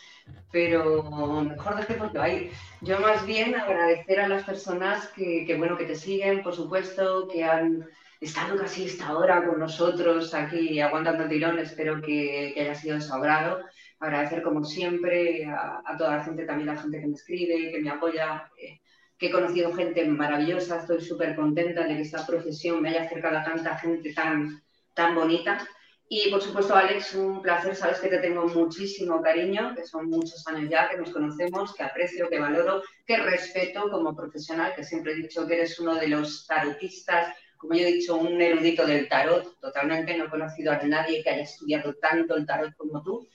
[0.52, 1.02] pero
[1.42, 2.50] mejor dejé porque hay.
[2.80, 7.44] Yo más bien agradecer a las personas que, bueno, que te siguen, por supuesto, que
[7.44, 7.88] han
[8.20, 11.58] estado casi esta hora con nosotros aquí aguantando el tirón.
[11.58, 13.60] Espero que, que haya sido desahobrado
[14.00, 17.80] agradecer como siempre a, toda la gente, también a la gente que me escribe, que
[17.80, 18.79] me apoya, eh,
[19.20, 23.36] que he conocido gente maravillosa, estoy súper contenta de que esta profesión me haya acercado
[23.38, 24.62] a tanta gente tan,
[24.94, 25.68] tan bonita.
[26.08, 30.44] Y por supuesto, Alex, un placer, sabes que te tengo muchísimo cariño, que son muchos
[30.48, 35.12] años ya que nos conocemos, que aprecio, que valoro, que respeto como profesional, que siempre
[35.12, 39.06] he dicho que eres uno de los tarotistas, como yo he dicho, un erudito del
[39.06, 43.28] tarot, totalmente no he conocido a nadie que haya estudiado tanto el tarot como tú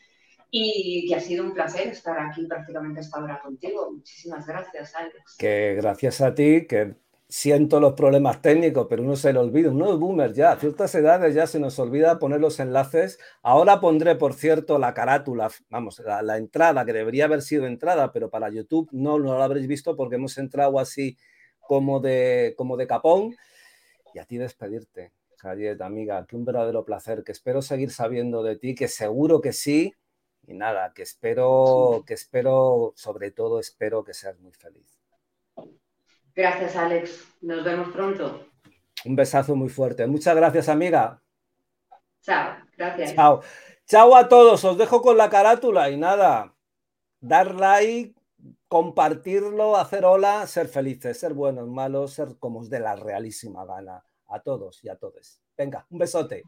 [0.57, 3.91] y que ha sido un placer estar aquí prácticamente esta hora contigo.
[3.91, 5.35] Muchísimas gracias, Alex.
[5.37, 6.95] Que gracias a ti, que
[7.27, 10.95] siento los problemas técnicos, pero uno se le olvida, uno es boomer ya, a ciertas
[10.95, 13.19] edades ya se nos olvida poner los enlaces.
[13.41, 18.29] Ahora pondré, por cierto, la carátula, vamos, la, entrada, que debería haber sido entrada, pero
[18.29, 21.17] para YouTube no, no la habréis visto porque hemos entrado así
[21.59, 23.35] como de, como de capón.
[24.13, 28.55] Y a ti despedirte, Javier, amiga, que un verdadero placer, que espero seguir sabiendo de
[28.55, 29.93] ti, que seguro que sí,
[30.47, 34.99] y nada, que espero, que espero, sobre todo espero que seas muy feliz.
[36.35, 37.25] Gracias, Alex.
[37.41, 38.47] Nos vemos pronto.
[39.05, 40.05] Un besazo muy fuerte.
[40.07, 41.21] Muchas gracias, amiga.
[42.21, 43.15] Chao, gracias.
[43.15, 43.41] Chao.
[43.87, 44.63] Chao a todos.
[44.63, 46.53] Os dejo con la carátula y nada.
[47.19, 48.15] Dar like,
[48.67, 54.03] compartirlo, hacer hola, ser felices, ser buenos, malos, ser como os dé la realísima gana.
[54.27, 55.39] A todos y a todos.
[55.55, 56.43] Venga, un besote.